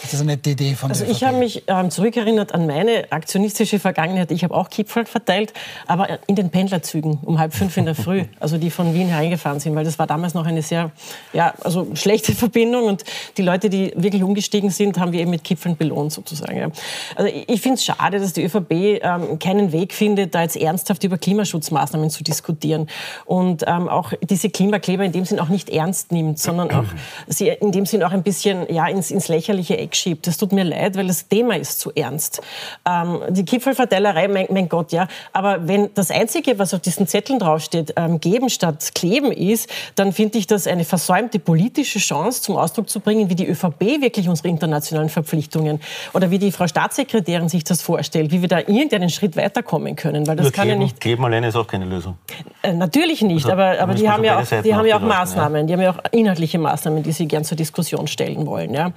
[0.00, 3.80] Das ist eine nette Idee von Also ich habe mich ähm, zurückerinnert an meine aktionistische
[3.80, 4.30] Vergangenheit.
[4.30, 5.52] Ich habe auch Kipferl verteilt,
[5.88, 9.58] aber in den Pendlerzügen um halb fünf in der Früh, also die von Wien hereingefahren
[9.58, 10.92] sind, weil das war damals noch eine sehr
[11.32, 13.04] ja, also schlechte Verbindung und
[13.36, 16.56] die Leute, die wirklich umgestiegen sind, haben wir eben mit Kipfeln belohnt sozusagen.
[16.56, 16.70] Ja.
[17.16, 18.70] Also ich finde es schade, dass die ÖVP
[19.02, 22.88] ähm, keinen Weg findet, da jetzt ernsthaft über Klimaschutzmaßnahmen zu diskutieren
[23.24, 26.86] und ähm, auch diese Klimakleber in dem Sinn auch nicht ernst nimmt, sondern auch
[27.26, 30.26] sie in dem Sinn auch ein bisschen ja, ins, ins lächerliche wegschiebt.
[30.26, 32.40] Das tut mir leid, weil das Thema ist zu ernst.
[32.86, 35.08] Ähm, die Kipfelverteilerei, mein, mein, Gott, ja.
[35.32, 40.12] Aber wenn das Einzige, was auf diesen Zetteln draufsteht, ähm, geben statt kleben ist, dann
[40.12, 44.28] finde ich das eine versäumte politische Chance zum Ausdruck zu bringen, wie die ÖVP wirklich
[44.28, 45.80] unsere internationalen Verpflichtungen
[46.12, 50.26] oder wie die Frau Staatssekretärin sich das vorstellt, wie wir da irgendeinen Schritt weiterkommen können.
[50.26, 51.00] Weil das Nur kann kleben, ja nicht.
[51.00, 52.18] Kleben alleine ist auch keine Lösung.
[52.62, 55.60] Äh, natürlich nicht, also, aber, aber die haben ja auch, die haben ja auch Maßnahmen,
[55.60, 55.66] ja.
[55.66, 58.74] die haben ja auch inhaltliche Maßnahmen, die sie gern zur Diskussion stellen wollen.
[58.74, 58.92] Ja.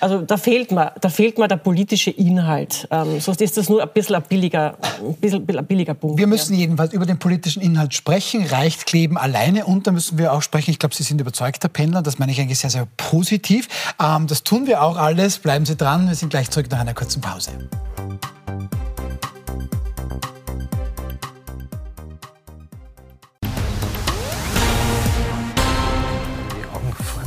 [0.00, 2.88] Also da fehlt mir, da fehlt mir der politische Inhalt.
[2.90, 6.18] Ähm, sonst ist das nur ein bisschen ein billiger, ein bisschen ein billiger Punkt.
[6.18, 6.60] Wir müssen ja.
[6.60, 8.44] jedenfalls über den politischen Inhalt sprechen.
[8.44, 9.64] Reicht Kleben alleine?
[9.64, 10.72] Und da müssen wir auch sprechen.
[10.72, 12.02] Ich glaube, Sie sind überzeugter Pendler.
[12.02, 13.68] Das meine ich eigentlich sehr, sehr positiv.
[14.02, 15.38] Ähm, das tun wir auch alles.
[15.38, 16.08] Bleiben Sie dran.
[16.08, 17.52] Wir sind gleich zurück nach einer kurzen Pause.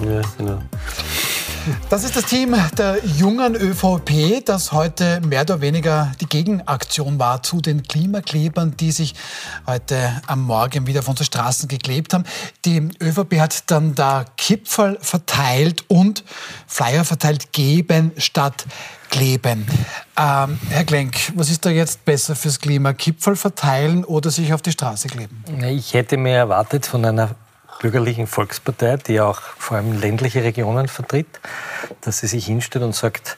[0.03, 0.59] Ja, genau.
[1.89, 7.43] Das ist das Team der jungen ÖVP, das heute mehr oder weniger die Gegenaktion war
[7.43, 9.15] zu den Klimaklebern, die sich
[9.65, 12.25] heute am Morgen wieder auf unsere Straßen geklebt haben.
[12.65, 16.23] Die ÖVP hat dann da Kipferl verteilt und
[16.67, 18.65] Flyer verteilt, geben statt
[19.09, 19.65] kleben.
[20.17, 22.93] Ähm, Herr Klenk, was ist da jetzt besser fürs Klima?
[22.93, 25.43] Kipferl verteilen oder sich auf die Straße kleben?
[25.61, 27.35] Ich hätte mir erwartet von einer
[27.79, 31.39] bürgerlichen Volkspartei, die auch vor allem ländliche Regionen vertritt,
[32.01, 33.37] dass sie sich hinstellt und sagt,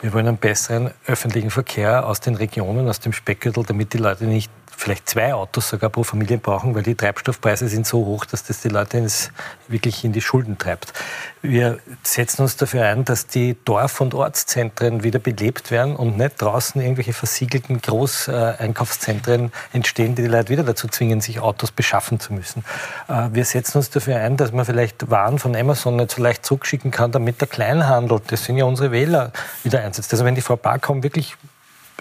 [0.00, 4.24] wir wollen einen besseren öffentlichen Verkehr aus den Regionen, aus dem Speckgürtel, damit die Leute
[4.24, 4.50] nicht
[4.82, 8.60] vielleicht zwei Autos sogar pro Familie brauchen, weil die Treibstoffpreise sind so hoch, dass das
[8.60, 9.30] die Leute ins,
[9.68, 10.92] wirklich in die Schulden treibt.
[11.40, 16.42] Wir setzen uns dafür ein, dass die Dorf- und Ortszentren wieder belebt werden und nicht
[16.42, 22.32] draußen irgendwelche versiegelten Großeinkaufszentren entstehen, die die Leute wieder dazu zwingen, sich Autos beschaffen zu
[22.32, 22.64] müssen.
[23.08, 26.44] Äh, wir setzen uns dafür ein, dass man vielleicht Waren von Amazon nicht so leicht
[26.44, 30.12] zurückschicken kann, damit der Kleinhandel, das sind ja unsere Wähler, wieder einsetzt.
[30.12, 31.36] Also wenn die Frau Barkom wirklich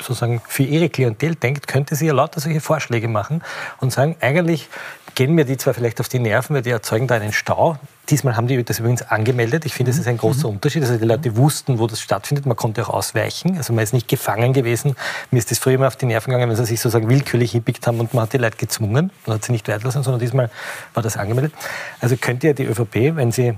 [0.02, 3.44] sozusagen für ihre Klientel denkt, könnte sie ja lauter solche Vorschläge machen
[3.80, 4.70] und sagen, eigentlich
[5.16, 7.78] gehen mir die zwar vielleicht auf die Nerven, weil die erzeugen da einen Stau.
[8.10, 9.66] Diesmal haben die das übrigens angemeldet.
[9.66, 10.56] Ich finde, das ist ein großer mhm.
[10.56, 10.84] Unterschied.
[10.84, 12.46] Also die Leute wussten, wo das stattfindet.
[12.46, 13.58] Man konnte auch ausweichen.
[13.58, 14.96] Also man ist nicht gefangen gewesen.
[15.30, 17.86] Mir ist das früher immer auf die Nerven gegangen, wenn sie sich sozusagen willkürlich hippigt
[17.88, 19.12] haben und man hat die Leute gezwungen.
[19.26, 20.50] Man hat sie nicht weiterlassen, sondern diesmal
[20.94, 21.54] war das angemeldet.
[22.00, 23.56] Also könnte ja die ÖVP, wenn sie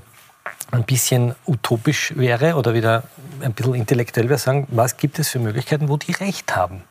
[0.71, 3.04] ein bisschen utopisch wäre oder wieder
[3.41, 6.84] ein bisschen intellektuell wäre, sagen, was gibt es für Möglichkeiten, wo die Recht haben?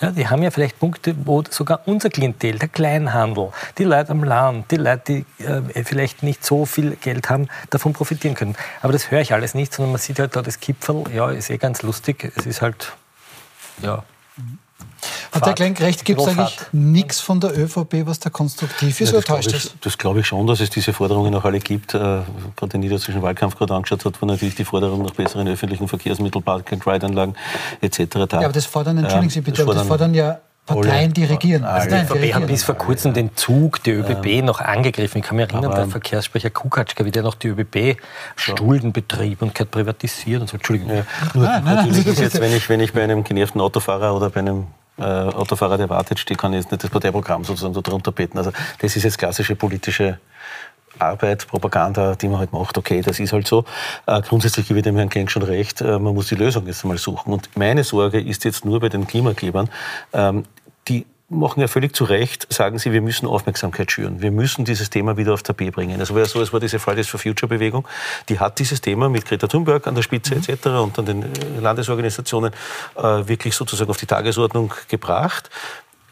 [0.00, 4.24] Ja, die haben ja vielleicht Punkte, wo sogar unser Klientel, der Kleinhandel, die Leute am
[4.24, 8.56] Land, die Leute, die äh, vielleicht nicht so viel Geld haben, davon profitieren können.
[8.82, 11.48] Aber das höre ich alles nicht, sondern man sieht halt da das Kipferl, ja, ist
[11.48, 12.30] eh ganz lustig.
[12.36, 12.92] Es ist halt,
[13.80, 14.04] ja,
[15.32, 19.12] hat der Klenk recht, gibt es eigentlich nichts von der ÖVP, was da konstruktiv ist,
[19.12, 19.74] ja, oder täuscht das?
[19.80, 21.94] Das glaube ich schon, dass es diese Forderungen auch alle gibt.
[21.94, 25.88] Äh, gerade den niedersächsischen Wahlkampf gerade angeschaut hat, wo natürlich die Forderung nach besseren öffentlichen
[25.88, 27.34] Verkehrsmitteln, Park-and-Ride-Anlagen
[27.80, 27.98] etc.
[28.28, 28.40] da.
[28.40, 31.64] Ja, aber das fordern, entschuldigen Sie bitte, das fordern, das fordern ja Parteien, die regieren.
[31.64, 35.18] Also die ÖVP hat bis vor kurzem den Zug der ÖBB ähm, noch angegriffen.
[35.18, 38.00] Ich kann mich erinnern, der Verkehrssprecher Kukatschka, wie der noch die ÖBB
[38.34, 40.56] Stulden betrieb und hat privatisiert und so.
[40.56, 40.92] Entschuldigung.
[40.92, 41.06] Ja.
[41.34, 44.28] Nur, ah, nein, natürlich ist jetzt, wenn ich, wenn ich bei einem genervten Autofahrer oder
[44.28, 44.66] bei einem
[44.98, 48.38] äh, Autofahrer, der wartet, steht, kann jetzt nicht das Parteiprogramm sozusagen so drunter beten.
[48.38, 50.18] Also das ist jetzt klassische politische
[50.98, 53.64] Arbeit, Propaganda, die man halt macht, okay, das ist halt so.
[54.06, 56.84] Äh, grundsätzlich gebe ich dem Herrn Klenk schon recht, äh, man muss die Lösung jetzt
[56.84, 57.32] einmal suchen.
[57.32, 59.68] Und meine Sorge ist jetzt nur bei den Klimaklebern,
[60.12, 60.44] ähm,
[60.88, 64.22] die machen ja völlig zu Recht, sagen Sie, wir müssen Aufmerksamkeit schüren.
[64.22, 65.98] Wir müssen dieses Thema wieder auf Tapet bringen.
[65.98, 67.86] Also war ja so, es war diese Fridays for Future Bewegung,
[68.28, 70.42] die hat dieses Thema mit Greta Thunberg an der Spitze mhm.
[70.42, 70.66] etc.
[70.66, 72.52] und an den äh, Landesorganisationen
[72.96, 75.50] äh, wirklich sozusagen auf die Tagesordnung gebracht.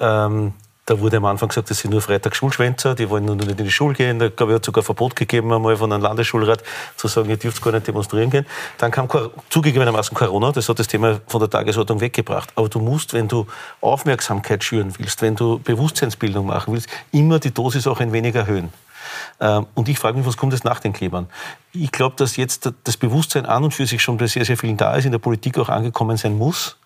[0.01, 0.53] Ähm,
[0.87, 3.71] da wurde am Anfang gesagt, das sind nur Freitagsschulschwänzer, die wollen nur nicht in die
[3.71, 4.19] Schule gehen.
[4.19, 6.63] Da gab es sogar Verbot gegeben, einmal von einem Landesschulrat
[6.97, 8.45] zu sagen, ihr dürft gar nicht demonstrieren gehen.
[8.77, 9.09] Dann kam
[9.49, 12.51] zugegebenermaßen Corona, das hat das Thema von der Tagesordnung weggebracht.
[12.55, 13.47] Aber du musst, wenn du
[13.81, 18.71] Aufmerksamkeit schüren willst, wenn du Bewusstseinsbildung machen willst, immer die Dosis auch ein wenig erhöhen.
[19.41, 21.29] Ähm, und ich frage mich, was kommt jetzt nach den Klebern?
[21.73, 24.77] Ich glaube, dass jetzt das Bewusstsein an und für sich schon bei sehr, sehr vielen
[24.77, 26.77] da ist, in der Politik auch angekommen sein muss.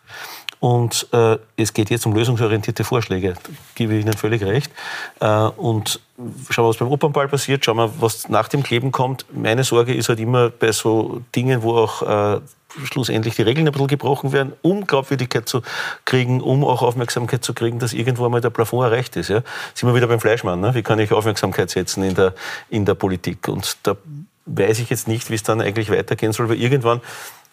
[0.60, 3.34] Und äh, es geht jetzt um lösungsorientierte Vorschläge.
[3.34, 4.70] Da gebe ich Ihnen völlig recht.
[5.20, 6.00] Äh, und
[6.50, 9.24] schauen wir, was beim Opernball passiert, schauen wir, was nach dem Kleben kommt.
[9.32, 12.02] Meine Sorge ist halt immer bei so Dingen, wo auch
[12.36, 12.40] äh,
[12.84, 15.62] schlussendlich die Regeln ein bisschen gebrochen werden, um Glaubwürdigkeit zu
[16.04, 19.28] kriegen, um auch Aufmerksamkeit zu kriegen, dass irgendwo einmal der Plafond erreicht ist.
[19.28, 19.42] Ja?
[19.74, 20.60] Sind wir wieder beim Fleischmann.
[20.60, 20.74] Ne?
[20.74, 22.34] Wie kann ich Aufmerksamkeit setzen in der,
[22.68, 23.48] in der Politik?
[23.48, 23.96] Und da
[24.46, 27.00] weiß ich jetzt nicht, wie es dann eigentlich weitergehen soll, weil irgendwann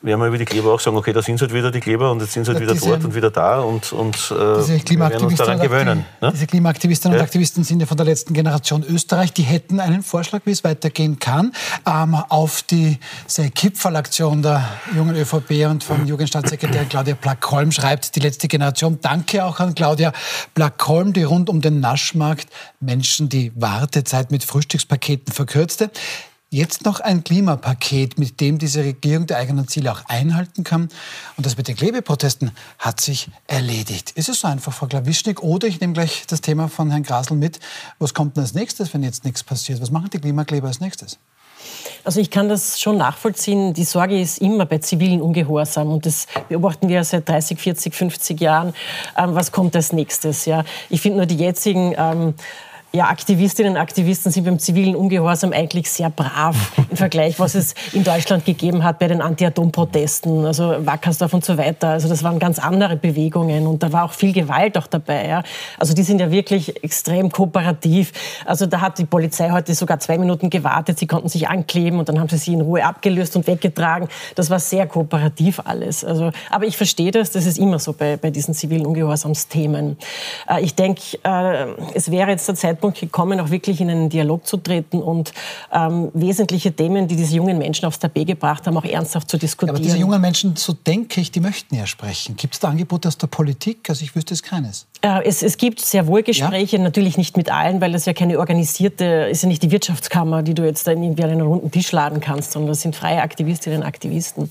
[0.06, 2.12] werden wir über die Kleber auch sagen, okay, da sind sie halt wieder die Kleber
[2.12, 5.00] und jetzt sind sie halt wieder diese, dort und wieder da und, und äh, wir
[5.00, 6.06] werden uns daran gewöhnen.
[6.22, 6.32] Ne?
[6.32, 7.22] Diese Klimaaktivistinnen ja?
[7.22, 9.34] und Aktivisten sind ja von der letzten Generation Österreich.
[9.34, 11.52] Die hätten einen Vorschlag, wie es weitergehen kann,
[11.86, 13.00] ähm, auf die
[13.56, 14.64] Kipfelaktion der
[14.96, 19.00] jungen ÖVP und von Jugendstaatssekretärin Claudia Plackholm schreibt die letzte Generation.
[19.02, 20.14] Danke auch an Claudia
[20.54, 22.48] Plackholm, die rund um den Naschmarkt
[22.80, 25.90] Menschen die Wartezeit mit Frühstückspaketen verkürzte.
[26.56, 30.88] Jetzt noch ein Klimapaket, mit dem diese Regierung die eigenen Ziele auch einhalten kann.
[31.36, 34.12] Und das mit den Klebeprotesten hat sich erledigt.
[34.12, 35.44] Ist es so einfach, Frau Klawischnik?
[35.44, 37.60] Oder ich nehme gleich das Thema von Herrn Grasel mit.
[38.00, 39.82] Was kommt denn als nächstes, wenn jetzt nichts passiert?
[39.82, 41.20] Was machen die Klimakleber als nächstes?
[42.06, 43.74] Also ich kann das schon nachvollziehen.
[43.74, 48.40] Die Sorge ist immer bei zivilen Ungehorsam und das beobachten wir seit 30, 40, 50
[48.40, 48.74] Jahren.
[49.18, 50.46] Ähm, was kommt als nächstes?
[50.46, 52.34] Ja, ich finde nur die jetzigen ähm,
[52.96, 56.56] ja, Aktivistinnen und Aktivisten sind beim zivilen Ungehorsam eigentlich sehr brav
[56.90, 61.58] im Vergleich, was es in Deutschland gegeben hat bei den Anti-Atom-Protesten, also Wackersdorf und so
[61.58, 61.90] weiter.
[61.90, 65.28] Also das waren ganz andere Bewegungen und da war auch viel Gewalt auch dabei.
[65.28, 65.44] Ja.
[65.78, 68.14] Also die sind ja wirklich extrem kooperativ.
[68.46, 72.08] Also da hat die Polizei heute sogar zwei Minuten gewartet, sie konnten sich ankleben und
[72.08, 74.08] dann haben sie sie in Ruhe abgelöst und weggetragen.
[74.36, 76.06] Das war sehr kooperativ alles.
[76.06, 79.98] Also, aber ich verstehe das, das ist immer so bei, bei diesen zivilen Ungehorsamsthemen.
[80.50, 84.10] Äh, ich denke, äh, es wäre jetzt der Zeitpunkt, Zeitpunkt gekommen, auch wirklich in einen
[84.10, 85.34] Dialog zu treten und
[85.72, 89.76] ähm, wesentliche Themen, die diese jungen Menschen aufs Tapet gebracht haben, auch ernsthaft zu diskutieren.
[89.76, 92.36] Ja, aber diese jungen Menschen, so denke ich, die möchten ja sprechen.
[92.36, 93.90] Gibt es da Angebote aus der Politik?
[93.90, 94.86] Also ich wüsste es keines.
[95.06, 96.82] Äh, es, es, gibt sehr wohl Gespräche, ja?
[96.82, 100.56] natürlich nicht mit allen, weil das ja keine organisierte, ist ja nicht die Wirtschaftskammer, die
[100.56, 103.82] du jetzt dann irgendwie an einen runden Tisch laden kannst, sondern das sind freie Aktivistinnen
[103.82, 104.50] und Aktivisten.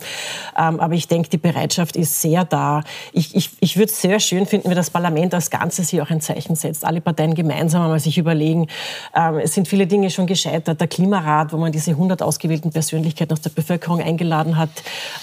[0.57, 2.84] Ähm, aber ich denke, die Bereitschaft ist sehr da.
[3.12, 6.11] Ich, ich, ich würde es sehr schön finden, wenn das Parlament als Ganzes hier auch
[6.11, 6.84] ein Zeichen setzt.
[6.84, 8.68] Alle Parteien gemeinsam einmal sich überlegen.
[9.12, 10.80] Ähm, es sind viele Dinge schon gescheitert.
[10.80, 14.70] Der Klimarat, wo man diese 100 ausgewählten Persönlichkeiten aus der Bevölkerung eingeladen hat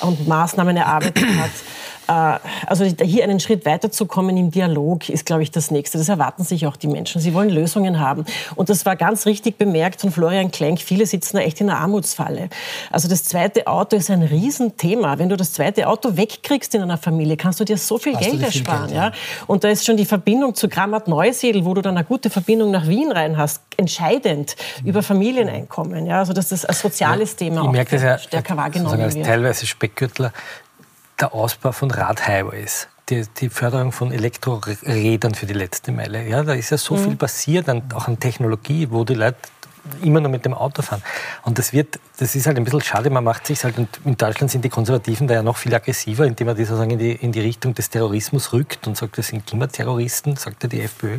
[0.02, 1.52] und Maßnahmen erarbeitet hat.
[2.08, 5.98] Äh, also hier einen Schritt weiterzukommen im Dialog ist, glaube ich, das Nächste.
[5.98, 7.22] Das erwarten sich auch die Menschen.
[7.22, 8.26] Sie wollen Lösungen haben.
[8.56, 10.80] Und das war ganz richtig bemerkt von Florian Klenk.
[10.80, 12.50] Viele sitzen da echt in einer Armutsfalle.
[12.92, 15.18] Also das zweite Auto ist ein Riesenthema.
[15.20, 18.24] Wenn du das zweite Auto wegkriegst in einer Familie, kannst du dir so viel Hast
[18.24, 18.88] Geld ersparen.
[18.88, 19.12] Geld, ja?
[19.48, 22.72] Und da ist schon die Verbindung zu Grammat Neusiedl, wo du dann eine gute Verbindung
[22.72, 24.90] nach Wien rein hast, entscheidend mhm.
[24.90, 26.06] über Familieneinkommen.
[26.06, 26.20] Ja?
[26.20, 29.26] Also dass das ein soziales ja, Thema ich merke das ja, stärker wahrgenommen wird.
[29.26, 30.34] Teilweise Speckgürtler
[31.22, 32.88] der Ausbau von Radhighways.
[33.10, 36.26] Die, die, Förderung von Elektrorädern für die letzte Meile.
[36.28, 37.04] Ja, da ist ja so mhm.
[37.04, 39.38] viel passiert, auch an Technologie, wo die Leute
[40.02, 41.02] immer nur mit dem Auto fahren.
[41.44, 44.16] Und das wird, das ist halt ein bisschen schade, man macht sich halt, und in
[44.16, 47.14] Deutschland sind die Konservativen da ja noch viel aggressiver, indem man die sozusagen in die,
[47.14, 51.18] in die Richtung des Terrorismus rückt und sagt, das sind Klimaterroristen, sagt ja die FPÖ,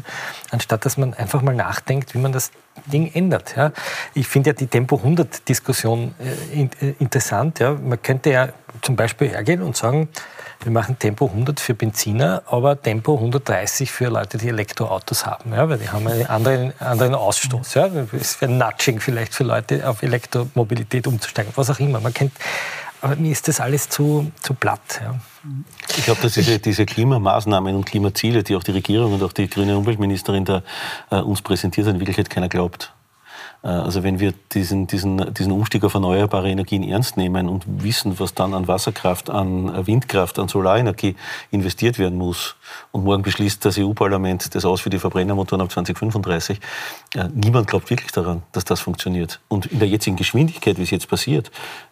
[0.52, 2.52] anstatt dass man einfach mal nachdenkt, wie man das
[2.86, 3.56] Ding ändert.
[3.56, 3.72] Ja.
[4.14, 6.14] Ich finde ja die Tempo 100 Diskussion
[6.54, 7.58] äh, äh, interessant.
[7.58, 7.72] Ja.
[7.72, 8.50] Man könnte ja
[8.80, 10.08] zum Beispiel hergehen und sagen,
[10.64, 15.68] wir machen Tempo 100 für Benziner, aber Tempo 130 für Leute, die Elektroautos haben, ja,
[15.68, 17.74] weil die haben einen anderen, anderen Ausstoß.
[17.74, 17.90] Ja.
[18.12, 22.00] Es wäre Nudging vielleicht für Leute, auf Elektromobilität umzusteigen, was auch immer.
[22.00, 22.32] Man kennt,
[23.00, 25.00] aber mir ist das alles zu, zu platt.
[25.02, 25.14] Ja.
[25.96, 29.48] Ich glaube, dass diese, diese, Klimamaßnahmen und Klimaziele, die auch die Regierung und auch die
[29.48, 30.62] grüne Umweltministerin da
[31.10, 32.92] äh, uns präsentiert in Wirklichkeit keiner glaubt.
[33.62, 38.18] Äh, also wenn wir diesen, diesen, diesen Umstieg auf erneuerbare Energien ernst nehmen und wissen,
[38.18, 41.16] was dann an Wasserkraft, an Windkraft, an Solarenergie
[41.50, 42.56] investiert werden muss,
[42.90, 46.60] und morgen beschließt das EU-Parlament das aus für die Verbrennermotoren ab 2035,
[47.14, 49.40] äh, niemand glaubt wirklich daran, dass das funktioniert.
[49.48, 51.50] Und in der jetzigen Geschwindigkeit, wie es jetzt passiert,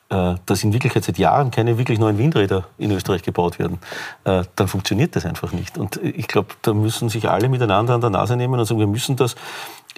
[0.08, 3.78] äh, dass in Wirklichkeit seit Jahren keine wirklich neuen Windräder in Österreich gebaut werden,
[4.24, 5.78] dann funktioniert das einfach nicht.
[5.78, 8.86] Und ich glaube, da müssen sich alle miteinander an der Nase nehmen und sagen, wir
[8.86, 9.36] müssen das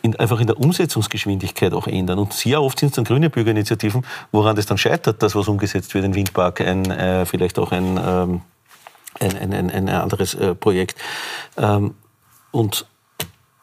[0.00, 2.18] in, einfach in der Umsetzungsgeschwindigkeit auch ändern.
[2.18, 5.94] Und sehr oft sind es dann grüne Bürgerinitiativen, woran das dann scheitert, dass was umgesetzt
[5.94, 8.40] wird, ein Windpark, ein, äh, vielleicht auch ein, ähm,
[9.20, 10.98] ein, ein, ein, anderes äh, Projekt.
[11.56, 11.94] Ähm,
[12.50, 12.86] und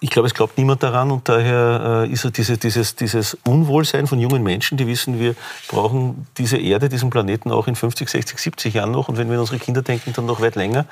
[0.02, 4.18] ich glaube, es glaubt niemand daran und daher äh, ist diese, dieses, dieses Unwohlsein von
[4.18, 5.36] jungen Menschen, die wissen, wir
[5.68, 9.36] brauchen diese Erde, diesen Planeten auch in 50, 60, 70 Jahren noch und wenn wir
[9.36, 10.86] an unsere Kinder denken, dann noch weit länger.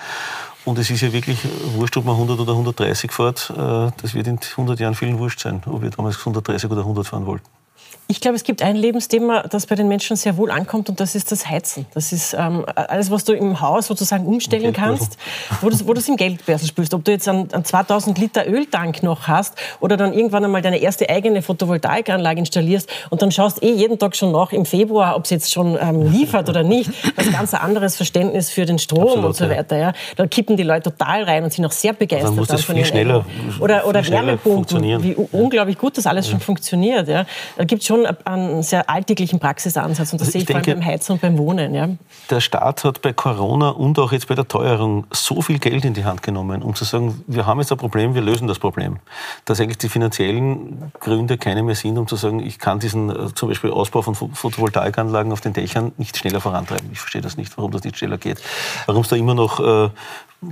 [0.68, 1.39] Und es ist ja wirklich
[1.76, 3.49] wurscht, ob man 100 oder 130 fährt.
[3.51, 7.07] Äh, das wird in 100 Jahren vielen wurscht sein, ob wir damals 130 oder 100
[7.07, 7.47] fahren wollten.
[8.10, 11.14] Ich glaube, es gibt ein Lebensthema, das bei den Menschen sehr wohl ankommt und das
[11.14, 11.86] ist das Heizen.
[11.93, 15.18] Das ist ähm, alles, was du im Haus sozusagen umstellen kannst,
[15.60, 16.93] wo du, es im Geldbörsel spürst.
[16.93, 20.78] Ob du jetzt einen, einen 2000 Liter Öltank noch hast oder dann irgendwann einmal deine
[20.78, 25.26] erste eigene Photovoltaikanlage installierst und dann schaust eh jeden Tag schon nach im Februar, ob
[25.26, 26.89] es jetzt schon ähm, liefert oder nicht.
[27.18, 29.78] Das ist ein ganz anderes Verständnis für den Strom Absolut, und so weiter.
[29.78, 29.91] Ja.
[30.16, 32.30] Da kippen die Leute total rein und sind auch sehr begeistert.
[32.30, 33.26] Dann muss das viel schneller,
[33.60, 36.32] oder oder Wärmepumpen, wie unglaublich gut das alles ja.
[36.32, 37.10] schon funktioniert.
[37.10, 37.26] Ja.
[37.58, 40.64] Da gibt schon schon einen sehr alltäglichen Praxisansatz und das also sehe ich, ich denke,
[40.64, 41.74] vor allem beim Heizen und beim Wohnen.
[41.74, 41.89] Ja.
[42.30, 45.93] Der Staat hat bei Corona und auch jetzt bei der Teuerung so viel Geld in
[45.93, 48.98] die Hand genommen, um zu sagen, wir haben jetzt ein Problem, wir lösen das Problem.
[49.45, 53.34] Dass eigentlich die finanziellen Gründe keine mehr sind, um zu sagen, ich kann diesen äh,
[53.34, 56.89] zum Beispiel Ausbau von Photovoltaikanlagen auf den Dächern nicht schneller vorantreiben.
[56.91, 58.41] Ich verstehe das nicht, warum das nicht schneller geht.
[58.86, 59.89] Warum es da immer noch äh,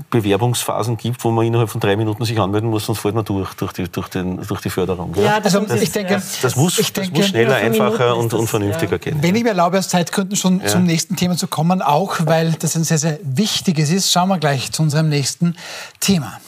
[0.10, 3.54] Bewerbungsphasen gibt, wo man innerhalb von drei Minuten sich anmelden muss, sonst fällt man durch,
[3.54, 5.14] durch die, durch den, durch die Förderung.
[5.16, 8.48] Ja, das, also, ich denke, das, muss, ich denke, das muss schneller, einfacher und, und
[8.48, 8.98] vernünftiger ja.
[8.98, 9.18] gehen.
[9.22, 10.68] Wenn ich mir erlaube, aus Zeitgründen schon ja.
[10.68, 14.40] zum nächsten Thema zu kommen, auch weil das ein sehr, sehr wichtiges ist, schauen wir
[14.40, 15.56] gleich zu unserem nächsten
[16.00, 16.40] Thema.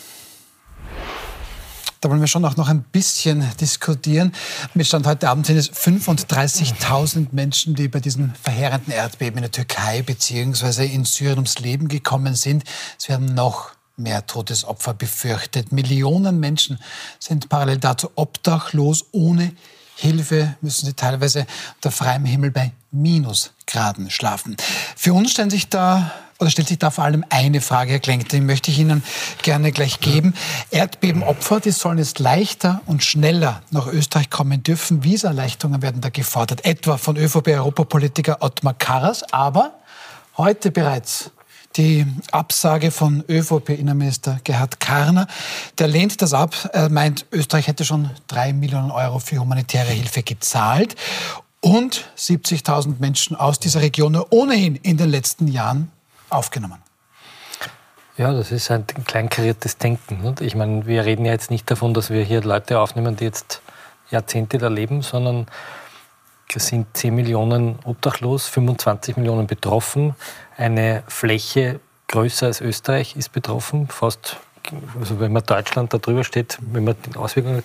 [2.02, 4.32] Da wollen wir schon auch noch ein bisschen diskutieren.
[4.76, 9.52] Mit Stand heute Abend sind es 35.000 Menschen, die bei diesem verheerenden Erdbeben in der
[9.52, 10.86] Türkei bzw.
[10.86, 12.64] in Syrien ums Leben gekommen sind.
[13.00, 15.72] Es werden noch mehr Todesopfer befürchtet.
[15.72, 16.80] Millionen Menschen
[17.20, 19.54] sind parallel dazu obdachlos, ohne
[19.96, 24.56] Hilfe müssen sie teilweise unter freiem Himmel bei Minusgraden schlafen.
[24.96, 28.30] Für uns stellen sich da oder stellt sich da vor allem eine Frage, Herr Klenk,
[28.30, 29.04] die möchte ich Ihnen
[29.42, 30.34] gerne gleich geben.
[30.72, 35.04] Erdbebenopfer, die sollen jetzt leichter und schneller nach Österreich kommen dürfen.
[35.04, 39.74] Visaerleichterungen werden da gefordert, etwa von ÖVP-Europapolitiker Ottmar Karas, aber
[40.38, 41.32] heute bereits
[41.76, 45.28] die Absage von ÖVP-Innenminister Gerhard Karner.
[45.78, 46.70] Der lehnt das ab.
[46.74, 50.96] Er meint, Österreich hätte schon drei Millionen Euro für humanitäre Hilfe gezahlt
[51.62, 55.92] und 70.000 Menschen aus dieser Region ohnehin in den letzten Jahren
[56.30, 56.82] aufgenommen.
[58.18, 60.36] Ja, das ist ein kleinkariertes Denken.
[60.40, 63.62] Ich meine, wir reden ja jetzt nicht davon, dass wir hier Leute aufnehmen, die jetzt
[64.10, 65.46] Jahrzehnte da leben, sondern
[66.54, 70.16] es sind 10 Millionen obdachlos, 25 Millionen betroffen.
[70.56, 74.38] Eine Fläche größer als Österreich ist betroffen, fast,
[75.00, 77.64] also wenn man Deutschland da drüber steht, wenn man die Auswirkungen.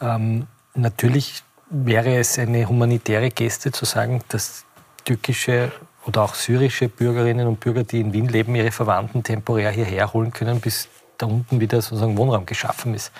[0.00, 4.64] Ähm, natürlich wäre es eine humanitäre Geste zu sagen, dass
[5.04, 5.72] türkische
[6.06, 10.32] oder auch syrische Bürgerinnen und Bürger, die in Wien leben, ihre Verwandten temporär hierher holen
[10.32, 10.88] können, bis
[11.18, 13.12] da unten wieder sozusagen Wohnraum geschaffen ist.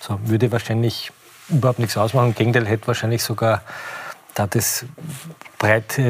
[0.00, 1.12] So würde wahrscheinlich
[1.48, 2.28] überhaupt nichts ausmachen.
[2.28, 3.62] Im Gegenteil, hätte wahrscheinlich sogar
[4.34, 4.84] da das
[5.62, 6.00] breit,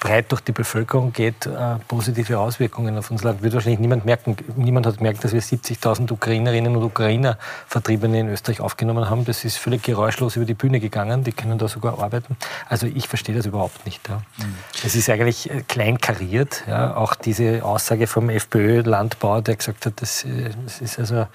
[0.00, 3.42] breit durch die Bevölkerung geht, äh, positive Auswirkungen auf unser Land.
[3.42, 4.34] Wird wahrscheinlich niemand merken.
[4.56, 7.36] Niemand hat gemerkt, dass wir 70.000 Ukrainerinnen und Ukrainer
[7.68, 9.26] Vertriebene in Österreich aufgenommen haben.
[9.26, 11.22] Das ist völlig geräuschlos über die Bühne gegangen.
[11.22, 12.36] Die können da sogar arbeiten.
[12.66, 14.08] Also ich verstehe das überhaupt nicht.
[14.08, 14.22] Ja.
[14.38, 14.54] Mhm.
[14.82, 16.64] Es ist eigentlich äh, klein kariert.
[16.66, 16.96] Ja.
[16.96, 21.26] Auch diese Aussage vom FPÖ-Landbauer, der gesagt hat, das, äh, das, ist also,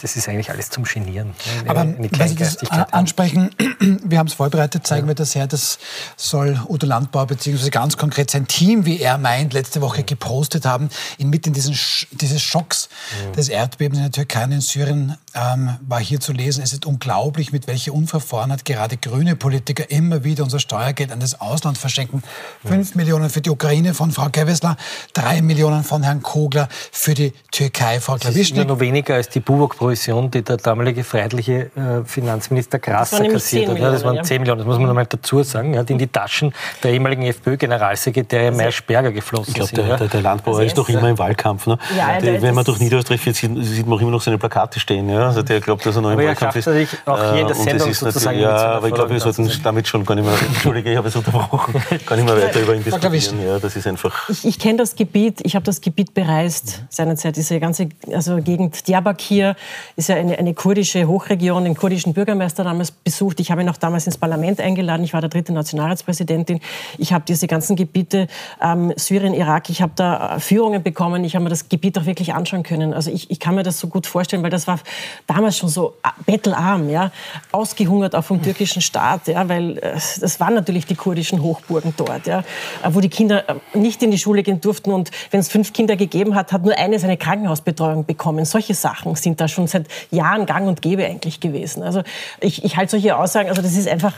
[0.00, 1.34] das ist eigentlich alles zum Genieren.
[1.58, 2.58] Eine, Aber eine wenn Sie das
[2.92, 3.50] ansprechen,
[4.04, 5.08] wir haben es vorbereitet, zeigen ja.
[5.08, 5.80] wir das her, das
[6.16, 10.66] soll Udo Landbauer Aufbau beziehungsweise ganz konkret sein Team, wie er meint, letzte Woche gepostet
[10.66, 12.88] haben, inmitten dieses, dieses Schocks
[13.24, 13.32] ja.
[13.32, 16.62] des Erdbebens in der Türkei und in Syrien ähm, war hier zu lesen.
[16.62, 21.40] Es ist unglaublich, mit welcher Unverfahrenheit gerade grüne Politiker immer wieder unser Steuergeld an das
[21.40, 22.22] Ausland verschenken.
[22.64, 22.96] Fünf ja.
[22.96, 24.76] Millionen für die Ukraine von Frau Gewessler,
[25.12, 28.54] drei Millionen von Herrn Kogler für die Türkei, Frau Klawischnik.
[28.54, 33.68] Das ist nur weniger als die Buwok-Provision, die der damalige freiheitliche äh, Finanzminister Grasser kassiert
[33.68, 33.80] hat.
[33.80, 35.74] Das waren zehn Millionen, das muss man nochmal dazu sagen.
[35.74, 40.08] Er hat in die Taschen der ehemaligen FPÖ-Generalsekretär also, Meier-Sperger geflossen ich glaub, Der, der,
[40.08, 41.66] der Landbauer also ist noch immer im Wahlkampf.
[41.66, 41.78] Ne?
[41.96, 44.80] Ja, der, wenn man durch Niederösterreich fährt, sieht, sieht, man auch immer noch seine Plakate
[44.80, 45.08] stehen.
[45.08, 45.25] Ja?
[45.28, 46.68] Also der glaubt, dass er noch im Wahlkampf ist.
[46.68, 50.14] auch hier in der Sendung sozusagen Ja, aber ich glaube, wir sollten damit schon gar
[50.14, 51.74] nicht mehr, Entschuldige, ich habe es unterbrochen,
[52.06, 53.46] gar nicht mehr weiter über ihn diskutieren.
[53.46, 54.28] Ja, das ist einfach...
[54.28, 57.36] Ich, ich kenne das Gebiet, ich habe das Gebiet bereist seinerzeit.
[57.36, 59.56] Diese ganze also Gegend Diyarbakir
[59.96, 63.40] ist ja eine, eine kurdische Hochregion, den kurdischen Bürgermeister damals besucht.
[63.40, 65.04] Ich habe ihn auch damals ins Parlament eingeladen.
[65.04, 66.60] Ich war der dritte Nationalratspräsidentin.
[66.98, 68.26] Ich habe diese ganzen Gebiete,
[68.62, 71.24] ähm, Syrien, Irak, ich habe da äh, Führungen bekommen.
[71.24, 72.94] Ich habe mir das Gebiet auch wirklich anschauen können.
[72.94, 74.78] Also ich, ich kann mir das so gut vorstellen, weil das war
[75.26, 77.10] damals schon so äh, bettelarm, ja,
[77.52, 82.26] ausgehungert auch vom türkischen Staat, ja, weil äh, das waren natürlich die kurdischen Hochburgen dort,
[82.26, 82.42] ja,
[82.88, 83.44] wo die Kinder
[83.74, 86.76] nicht in die Schule gehen durften und wenn es fünf Kinder gegeben hat, hat nur
[86.76, 88.44] eine seine Krankenhausbetreuung bekommen.
[88.44, 91.82] Solche Sachen sind da schon seit Jahren gang und gäbe eigentlich gewesen.
[91.82, 92.02] Also
[92.40, 94.14] ich, ich halte solche Aussagen, also das ist einfach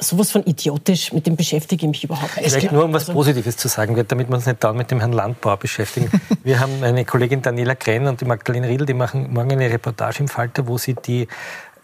[0.00, 2.50] sowas von idiotisch, mit dem beschäftige ich mich überhaupt nicht.
[2.50, 4.98] Vielleicht nur, um was also Positives zu sagen, damit wir uns nicht dann mit dem
[4.98, 6.10] Herrn Landbauer beschäftigen.
[6.42, 10.20] wir haben eine Kollegin Daniela Krenn und die Magdalene Riedl, die machen morgen eine Reportage
[10.20, 11.28] im Falter, wo sie die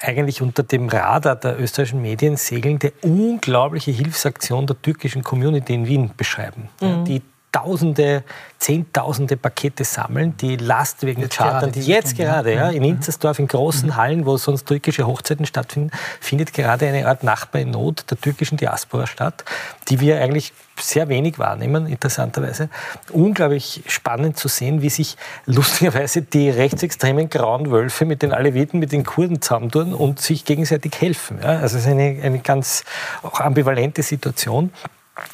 [0.00, 6.10] eigentlich unter dem Radar der österreichischen Medien segelnde unglaubliche Hilfsaktion der türkischen Community in Wien
[6.16, 6.68] beschreiben.
[6.80, 7.04] Mhm.
[7.04, 7.22] Die
[7.52, 8.22] Tausende,
[8.58, 13.96] Zehntausende Pakete sammeln, die lastwegen chartern, die jetzt gerade ja, in Inzersdorf in großen mhm.
[13.96, 15.90] Hallen, wo sonst türkische Hochzeiten stattfinden,
[16.20, 19.44] findet gerade eine Art Nachbar in Not der türkischen Diaspora statt,
[19.88, 22.68] die wir eigentlich sehr wenig wahrnehmen, interessanterweise.
[23.10, 25.16] Unglaublich spannend zu sehen, wie sich
[25.46, 31.00] lustigerweise die rechtsextremen grauen Wölfe mit den Aleviten, mit den Kurden zusammentun und sich gegenseitig
[31.00, 31.38] helfen.
[31.42, 32.84] Ja, also es ist eine, eine ganz
[33.22, 34.70] auch ambivalente Situation.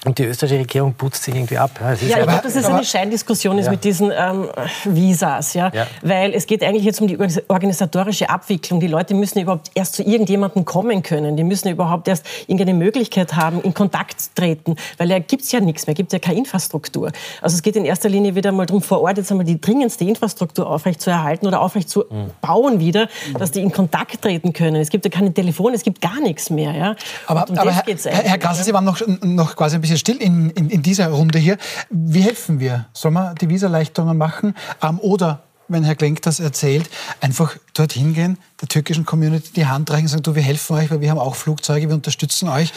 [0.05, 1.71] Und die österreichische Regierung putzt sich irgendwie ab.
[1.81, 3.73] Ja, ja ich glaube, dass es eine Scheindiskussion ist ja.
[3.73, 4.49] mit diesen ähm,
[4.85, 5.55] Visas.
[5.55, 5.73] Ja?
[5.75, 5.87] ja?
[6.03, 7.19] Weil es geht eigentlich jetzt um die
[7.49, 8.79] organisatorische Abwicklung.
[8.79, 11.37] Die Leute müssen überhaupt erst zu irgendjemandem kommen können.
[11.37, 14.77] Die müssen überhaupt erst irgendeine Möglichkeit haben, in Kontakt treten.
[14.99, 17.11] Weil da gibt es ja nichts mehr, gibt ja keine Infrastruktur.
[17.41, 20.05] Also es geht in erster Linie wieder mal darum, vor Ort jetzt einmal die dringendste
[20.05, 22.31] Infrastruktur aufrecht zu erhalten oder aufrecht zu mhm.
[22.41, 24.77] bauen wieder, dass die in Kontakt treten können.
[24.77, 26.73] Es gibt ja keine Telefone, es gibt gar nichts mehr.
[26.73, 26.97] Ja?
[27.27, 30.17] Aber, um aber Herr, Herr Grassel, Sie waren noch, noch quasi quasi ein bisschen still
[30.17, 31.57] in, in, in dieser Runde hier.
[31.91, 32.87] Wie helfen wir?
[32.93, 34.55] Sollen wir die Visaleichtungen machen?
[34.83, 39.91] Ähm, oder wenn Herr Klenk das erzählt, einfach dorthin gehen, der türkischen Community die Hand
[39.91, 42.73] reichen und sagen, du, wir helfen euch, weil wir haben auch Flugzeuge, wir unterstützen euch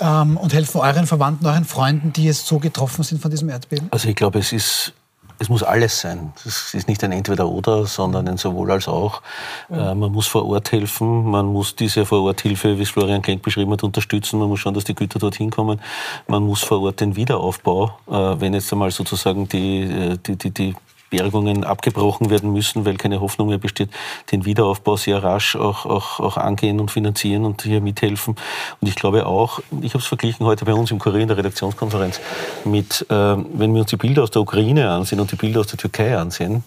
[0.00, 3.88] ähm, und helfen euren Verwandten, euren Freunden, die jetzt so getroffen sind von diesem Erdbeben?
[3.90, 4.94] Also ich glaube, es ist
[5.42, 6.32] es muss alles sein.
[6.46, 9.22] Es ist nicht ein Entweder-Oder, sondern ein sowohl als auch.
[9.68, 9.90] Ja.
[9.90, 13.72] Äh, man muss vor Ort helfen, man muss diese Vor-Ort-Hilfe, wie es Florian Klenk beschrieben
[13.72, 14.38] hat, unterstützen.
[14.38, 15.80] Man muss schauen, dass die Güter dorthin kommen.
[16.28, 20.50] Man muss vor Ort den Wiederaufbau, äh, wenn jetzt einmal sozusagen die, äh, die, die,
[20.50, 20.74] die
[21.12, 23.90] Bergungen abgebrochen werden müssen, weil keine Hoffnung mehr besteht,
[24.32, 28.34] den Wiederaufbau sehr rasch auch, auch, auch angehen und finanzieren und hier mithelfen.
[28.80, 31.36] Und ich glaube auch, ich habe es verglichen heute bei uns im Kurier in der
[31.36, 32.18] Redaktionskonferenz
[32.64, 35.66] mit, äh, wenn wir uns die Bilder aus der Ukraine ansehen und die Bilder aus
[35.66, 36.64] der Türkei ansehen,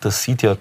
[0.00, 0.56] das sieht ja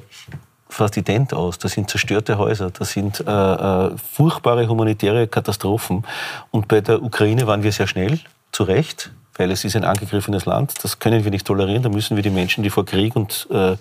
[0.67, 1.59] fast ident aus.
[1.59, 6.03] Das sind zerstörte Häuser, das sind äh, äh, furchtbare humanitäre Katastrophen.
[6.49, 8.19] Und bei der Ukraine waren wir sehr schnell,
[8.51, 10.73] zu Recht weil es ist ein angegriffenes Land.
[10.83, 11.83] Das können wir nicht tolerieren.
[11.83, 13.75] Da müssen wir die Menschen, die vor Krieg und äh,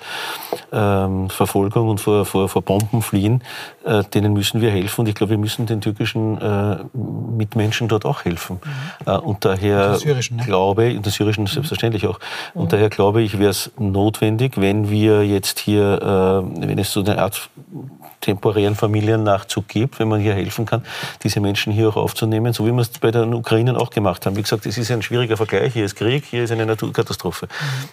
[0.72, 3.42] ähm, Verfolgung und vor, vor, vor Bomben fliehen,
[3.84, 5.02] äh, denen müssen wir helfen.
[5.02, 8.61] Und ich glaube, wir müssen den türkischen äh, Mitmenschen dort auch helfen.
[8.64, 9.12] Mhm.
[9.12, 10.44] Äh, und daher und syrischen, ne?
[10.44, 11.48] glaube ich, und der syrischen mhm.
[11.48, 12.18] selbstverständlich auch.
[12.55, 12.68] Und mhm.
[12.70, 17.18] daher glaube ich, wäre es notwendig, wenn wir jetzt hier, äh, wenn es so eine
[17.18, 17.50] Art
[18.20, 20.85] temporären Familiennachzug gibt, wenn man hier helfen kann,
[21.22, 24.37] diese Menschen hier auch aufzunehmen, so wie wir es bei den Ukrainern auch gemacht haben.
[24.37, 25.72] Wie gesagt, es ist ein schwieriger Vergleich.
[25.72, 27.49] Hier ist Krieg, hier ist eine Naturkatastrophe.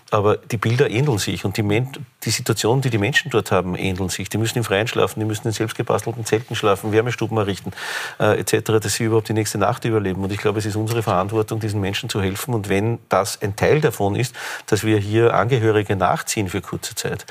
[0.09, 1.83] Aber die Bilder ähneln sich und die,
[2.23, 4.29] die Situation, die die Menschen dort haben, ähneln sich.
[4.29, 7.71] Die müssen im Freien schlafen, die müssen in selbstgebastelten Zelten schlafen, Wärmestuben errichten,
[8.19, 10.23] äh, etc., dass sie überhaupt die nächste Nacht überleben.
[10.23, 12.53] Und ich glaube, es ist unsere Verantwortung, diesen Menschen zu helfen.
[12.53, 14.35] Und wenn das ein Teil davon ist,
[14.67, 17.25] dass wir hier Angehörige nachziehen für kurze Zeit,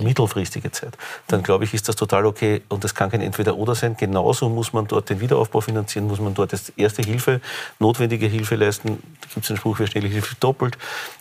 [0.00, 0.96] mittelfristige Zeit,
[1.28, 2.62] dann glaube ich, ist das total okay.
[2.68, 3.96] Und das kann kein Entweder-Oder sein.
[3.96, 7.40] Genauso muss man dort den Wiederaufbau finanzieren, muss man dort erste Hilfe,
[7.78, 9.02] notwendige Hilfe leisten.
[9.20, 10.76] Da gibt es einen Spruch, wer schnell Hilfe doppelt.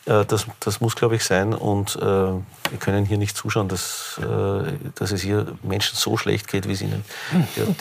[0.05, 1.53] Äh, das, das muss, glaube ich, sein.
[1.53, 6.47] Und äh, wir können hier nicht zuschauen, dass, äh, dass es hier Menschen so schlecht
[6.47, 7.03] geht, wie es ihnen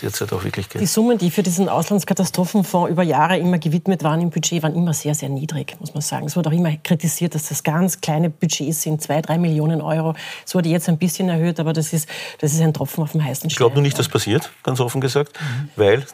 [0.02, 0.82] derzeit auch wirklich geht.
[0.82, 4.94] Die Summen, die für diesen Auslandskatastrophenfonds über Jahre immer gewidmet waren im Budget, waren immer
[4.94, 6.26] sehr, sehr niedrig, muss man sagen.
[6.26, 10.14] Es wurde auch immer kritisiert, dass das ganz kleine Budgets sind, zwei, drei Millionen Euro
[10.46, 13.22] Es wurde jetzt ein bisschen erhöht, aber das ist, das ist ein Tropfen auf dem
[13.22, 13.50] heißen Stein.
[13.50, 15.68] Ich glaube nur nicht, dass passiert, ganz offen gesagt, mhm.
[15.76, 16.06] weil,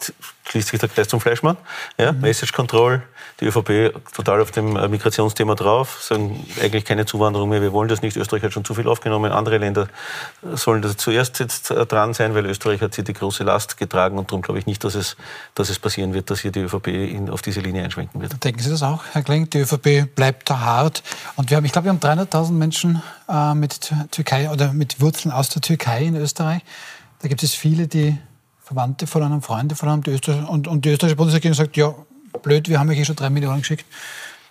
[0.49, 1.57] schließt sich der Kreis zum Fleischmann,
[1.99, 2.21] ja, mhm.
[2.21, 3.03] Message Control,
[3.41, 7.89] die ÖVP total auf dem äh, Migrationsthema drauf, sagen eigentlich keine Zuwanderung mehr, wir wollen
[7.89, 9.89] das nicht, Österreich hat schon zu viel aufgenommen, andere Länder
[10.55, 14.19] sollen das zuerst jetzt äh, dran sein, weil Österreich hat hier die große Last getragen
[14.19, 15.17] und darum glaube ich nicht, dass es,
[15.55, 18.43] dass es passieren wird, dass hier die ÖVP in, auf diese Linie einschwenken wird.
[18.43, 19.51] Denken Sie das auch, Herr Kling?
[19.51, 21.03] Die ÖVP bleibt da hart
[21.37, 25.33] und wir haben, ich glaube, wir haben 300.000 Menschen äh, mit Türkei oder mit Wurzeln
[25.33, 26.63] aus der Türkei in Österreich.
[27.21, 28.17] Da gibt es viele, die
[28.63, 30.03] Verwandte verloren haben, Freunde verloren haben.
[30.05, 31.95] Die Öster und, und die österreichische Bundesregierung sagt, ja,
[32.43, 33.85] blöd, wir haben euch eh schon drei Millionen geschickt.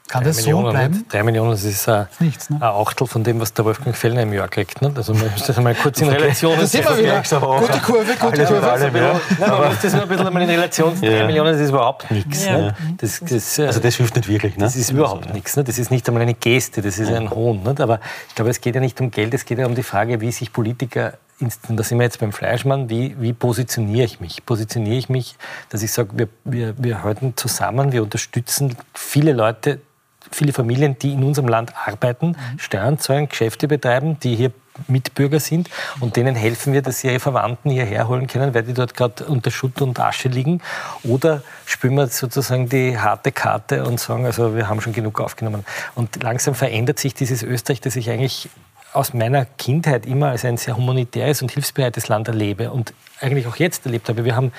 [0.07, 1.05] Kann das Millionen, so bleiben?
[1.09, 2.57] Drei Millionen, das ist ein, Nichts, ne?
[2.57, 4.81] ein Achtel von dem, was der Wolfgang Fellner im Jahr kriegt.
[4.81, 4.91] Ne?
[4.95, 7.21] Also man muss das mal kurz in Relation Das sehen wir wieder.
[7.21, 8.71] Gute Kurve, gute Kurve.
[8.71, 9.19] Alle, ja.
[9.39, 11.01] Nein, man muss das mal ein bisschen in Relation.
[11.01, 11.09] Ja.
[11.09, 12.45] Drei Millionen, das ist überhaupt nichts.
[12.45, 12.57] Ja.
[12.57, 12.75] Ne?
[12.97, 14.57] Das, das, also das hilft nicht wirklich.
[14.57, 14.63] Ne?
[14.63, 15.55] Das ist überhaupt nichts.
[15.57, 15.63] Ne?
[15.63, 17.63] Das ist nicht einmal eine Geste, das ist ein Hohn.
[17.63, 17.75] Ne?
[17.79, 17.99] Aber
[18.29, 20.31] ich glaube, es geht ja nicht um Geld, es geht ja um die Frage, wie
[20.31, 24.45] sich Politiker da sind wir jetzt beim Fleischmann, wie, wie positioniere ich mich?
[24.45, 25.35] Positioniere ich mich,
[25.69, 29.81] dass ich sage, wir, wir, wir halten zusammen, wir unterstützen viele Leute,
[30.35, 32.59] viele Familien, die in unserem Land arbeiten, mhm.
[32.59, 34.51] Steuern zahlen, Geschäfte betreiben, die hier
[34.87, 35.69] Mitbürger sind
[35.99, 39.25] und denen helfen wir, dass sie ihre Verwandten hierher holen können, weil die dort gerade
[39.25, 40.61] unter Schutt und Asche liegen.
[41.03, 45.65] Oder spüren wir sozusagen die harte Karte und sagen, also wir haben schon genug aufgenommen.
[45.95, 48.49] Und langsam verändert sich dieses Österreich, das ich eigentlich
[48.95, 53.55] aus meiner Kindheit immer als ein sehr humanitäres und hilfsbereites Land erlebe und eigentlich auch
[53.55, 54.25] jetzt erlebt habe.
[54.25, 54.51] Wir haben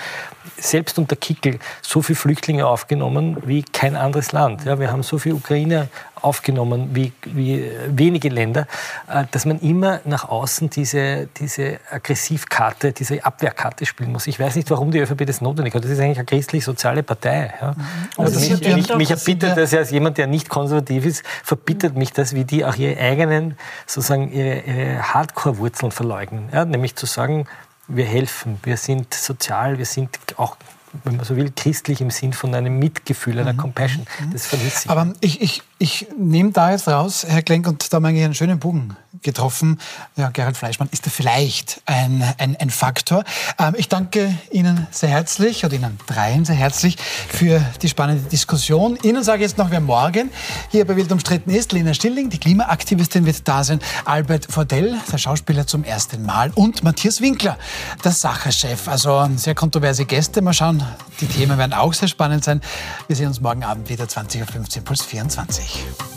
[0.57, 4.64] selbst unter Kickel so viele Flüchtlinge aufgenommen wie kein anderes Land.
[4.64, 5.88] Ja, wir haben so viele Ukrainer
[6.22, 8.66] aufgenommen wie, wie wenige Länder,
[9.09, 14.26] äh, dass man immer nach außen diese, diese Aggressivkarte, diese Abwehrkarte spielen muss.
[14.26, 15.84] Ich weiß nicht, warum die ÖVP das notwendig hat.
[15.84, 17.54] Das ist eigentlich eine christlich-soziale Partei.
[17.61, 17.72] Ja.
[17.72, 17.84] Mhm.
[18.16, 22.12] Also mich, mich, mich erbittet das ja als jemand, der nicht konservativ ist, verbittet mich
[22.12, 26.48] das, wie die auch ihre eigenen, sozusagen ihre, ihre Hardcore-Wurzeln verleugnen.
[26.52, 27.46] Ja, nämlich zu sagen,
[27.89, 30.57] wir helfen, wir sind sozial, wir sind auch
[31.05, 33.59] wenn man so will, christlich im Sinn von einem Mitgefühl, einer mhm.
[33.59, 34.07] Compassion.
[34.20, 34.32] Mhm.
[34.32, 34.91] Das vermisse ich.
[34.91, 38.35] Aber ich, ich, ich nehme da jetzt raus, Herr Klenk, und da haben wir einen
[38.35, 39.79] schönen Bogen getroffen.
[40.16, 43.24] Ja, Gerhard Fleischmann ist da vielleicht ein, ein, ein Faktor.
[43.59, 46.97] Ähm, ich danke Ihnen sehr herzlich oder Ihnen dreien sehr herzlich
[47.29, 48.99] für die spannende Diskussion.
[49.03, 50.31] Ihnen sage ich jetzt noch, wer morgen
[50.70, 51.72] hier bei Wild umstritten ist.
[51.72, 53.81] Lena Stilling, die Klimaaktivistin, wird da sein.
[54.05, 56.53] Albert Vordell, der Schauspieler zum ersten Mal.
[56.55, 57.59] Und Matthias Winkler,
[58.05, 58.89] der Sacherchef.
[58.89, 60.41] Also sehr kontroverse Gäste.
[60.41, 60.83] Mal schauen,
[61.20, 62.61] die Themen werden auch sehr spannend sein.
[63.09, 65.66] Wir sehen uns morgen Abend wieder 20.15 Uhr plus 24.
[65.67, 66.16] euch.